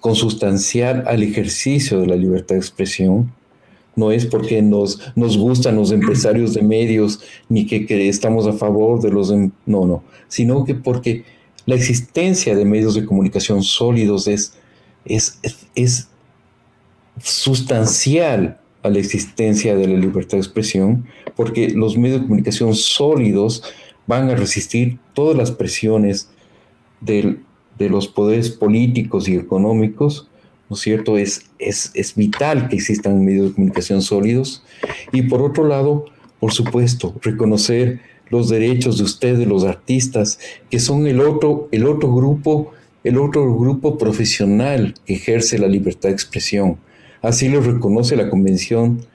[0.00, 3.32] consustancial al ejercicio de la libertad de expresión
[3.94, 9.00] no es porque nos, nos gustan los empresarios de medios ni que, estamos a favor
[9.00, 9.30] de los...
[9.30, 11.24] Em, no, no, sino que porque
[11.66, 14.54] la existencia de medios de comunicación sólidos es,
[15.04, 15.38] es,
[15.74, 16.08] es
[17.22, 21.06] sustancial a la existencia de la libertad de expresión,
[21.36, 23.62] porque los medios de comunicación sólidos
[24.06, 26.30] van a resistir todas las presiones
[27.00, 27.38] de
[27.78, 30.28] los poderes políticos y económicos
[30.72, 31.18] ¿no es cierto?
[31.18, 34.64] Es, es, es vital que existan medios de comunicación sólidos.
[35.12, 36.06] Y por otro lado,
[36.40, 40.38] por supuesto, reconocer los derechos de ustedes, los artistas,
[40.70, 42.72] que son el otro, el otro grupo,
[43.04, 46.78] el otro grupo profesional que ejerce la libertad de expresión.
[47.22, 49.06] Así lo reconoce la Convención,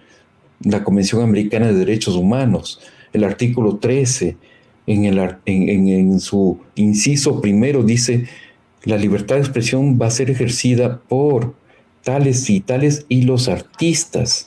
[0.61, 2.79] la Convención Americana de Derechos Humanos,
[3.13, 4.37] el artículo 13,
[4.87, 8.25] en, el, en, en su inciso primero dice
[8.83, 11.55] la libertad de expresión va a ser ejercida por
[12.03, 14.45] tales y tales y los artistas.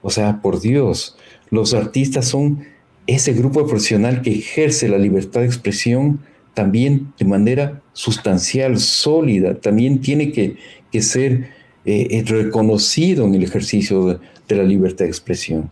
[0.00, 1.16] O sea, por Dios,
[1.50, 2.64] los artistas son
[3.08, 6.20] ese grupo profesional que ejerce la libertad de expresión
[6.54, 10.56] también de manera sustancial, sólida, también tiene que,
[11.00, 11.50] ser
[11.84, 14.18] eh, reconocido en el ejercicio de,
[14.48, 15.70] de, la libertad de expresión.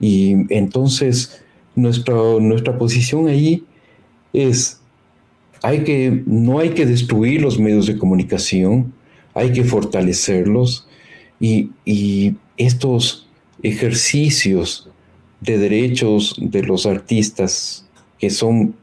[0.00, 1.42] Y entonces
[1.74, 3.64] nuestra, nuestra posición ahí
[4.32, 4.78] es
[5.62, 8.92] hay que, no hay que destruir los medios de comunicación,
[9.34, 10.86] hay que fortalecerlos
[11.40, 11.70] y,
[12.56, 13.28] estos
[13.62, 14.90] ejercicios
[15.40, 17.86] de derechos de los artistas
[18.18, 18.74] que son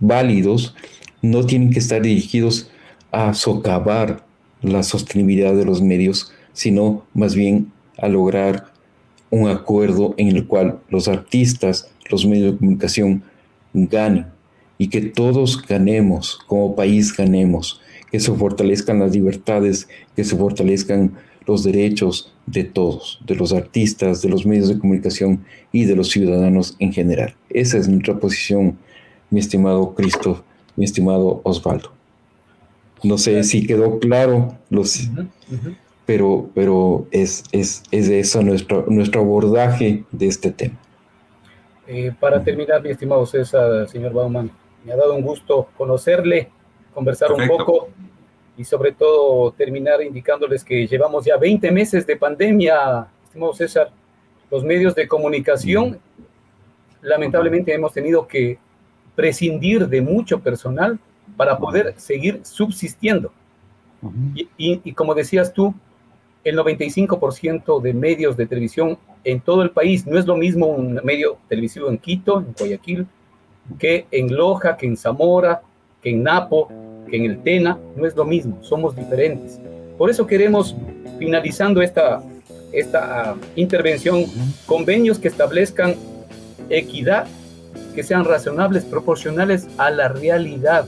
[0.00, 0.74] válidos
[1.20, 2.70] no tienen que estar dirigidos
[3.12, 4.23] a socavar
[4.64, 8.72] la sostenibilidad de los medios, sino más bien a lograr
[9.30, 13.22] un acuerdo en el cual los artistas, los medios de comunicación
[13.72, 14.26] ganen
[14.78, 21.14] y que todos ganemos, como país ganemos, que se fortalezcan las libertades, que se fortalezcan
[21.46, 26.08] los derechos de todos, de los artistas, de los medios de comunicación y de los
[26.08, 27.34] ciudadanos en general.
[27.50, 28.78] Esa es nuestra posición,
[29.30, 30.44] mi estimado Cristo,
[30.76, 31.92] mi estimado Osvaldo.
[33.02, 35.10] No sé si quedó claro, los,
[36.06, 40.78] pero, pero es, es, es eso nuestro, nuestro abordaje de este tema.
[41.86, 44.50] Eh, para terminar, mi estimado César, señor Bauman,
[44.84, 46.50] me ha dado un gusto conocerle,
[46.94, 47.88] conversar un poco
[48.56, 53.90] y sobre todo terminar indicándoles que llevamos ya 20 meses de pandemia, estimado César.
[54.50, 55.98] Los medios de comunicación,
[57.02, 58.58] lamentablemente hemos tenido que
[59.14, 60.98] prescindir de mucho personal
[61.36, 63.32] para poder seguir subsistiendo.
[64.34, 65.74] y, y, como decías tú,
[66.44, 71.00] el 95% de medios de televisión en todo el país, no es lo mismo un
[71.02, 73.06] medio televisivo en Quito, en Guayaquil,
[73.78, 75.62] que en Loja, que en Zamora,
[76.02, 76.68] que en Napo,
[77.08, 79.58] que en el Tena, no es lo mismo, somos diferentes.
[79.96, 80.76] Por eso queremos,
[81.18, 82.22] finalizando esta,
[82.72, 84.24] esta intervención,
[84.66, 85.94] convenios que establezcan
[86.68, 87.26] equidad,
[87.94, 90.86] que sean razonables, proporcionales a la realidad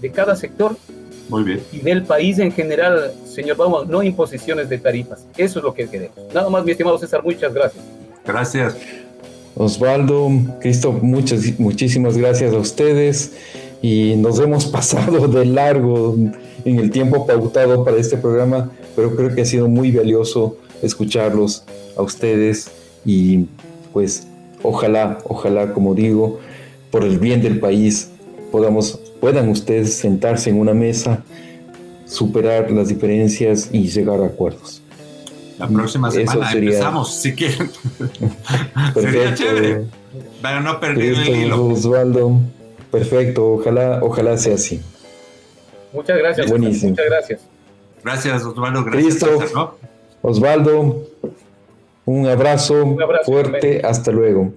[0.00, 0.76] de cada sector
[1.28, 1.60] Muy bien.
[1.72, 5.26] y del país en general, señor Vamos, no imposiciones de tarifas.
[5.36, 6.16] Eso es lo que queremos.
[6.34, 7.84] Nada más, mi estimado César, muchas gracias.
[8.24, 8.76] Gracias.
[9.56, 10.30] Osvaldo,
[10.60, 13.32] Cristo, muchas, muchísimas gracias a ustedes
[13.80, 16.16] y nos hemos pasado de largo
[16.64, 21.64] en el tiempo pautado para este programa, pero creo que ha sido muy valioso escucharlos
[21.96, 22.70] a ustedes
[23.04, 23.46] y
[23.92, 24.26] pues
[24.62, 26.38] ojalá, ojalá, como digo,
[26.90, 28.10] por el bien del país
[28.50, 31.24] podamos, puedan ustedes sentarse en una mesa
[32.06, 34.80] superar las diferencias y llegar a acuerdos.
[35.58, 37.68] La próxima semana empezamos, si quieren.
[38.94, 39.86] Sería chévere.
[40.40, 41.66] Para no perder el hilo.
[41.66, 42.38] Osvaldo.
[42.92, 44.80] Perfecto, ojalá, ojalá sea así.
[45.92, 46.48] Muchas gracias.
[46.48, 46.90] Buenísimo.
[46.90, 47.40] Muchas gracias.
[48.04, 48.84] Gracias, Osvaldo.
[48.84, 49.24] Gracias.
[50.22, 51.04] Osvaldo,
[52.04, 53.80] un abrazo, fuerte.
[53.84, 54.52] Hasta luego.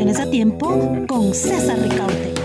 [0.00, 2.37] A tiempo con César Ricaute.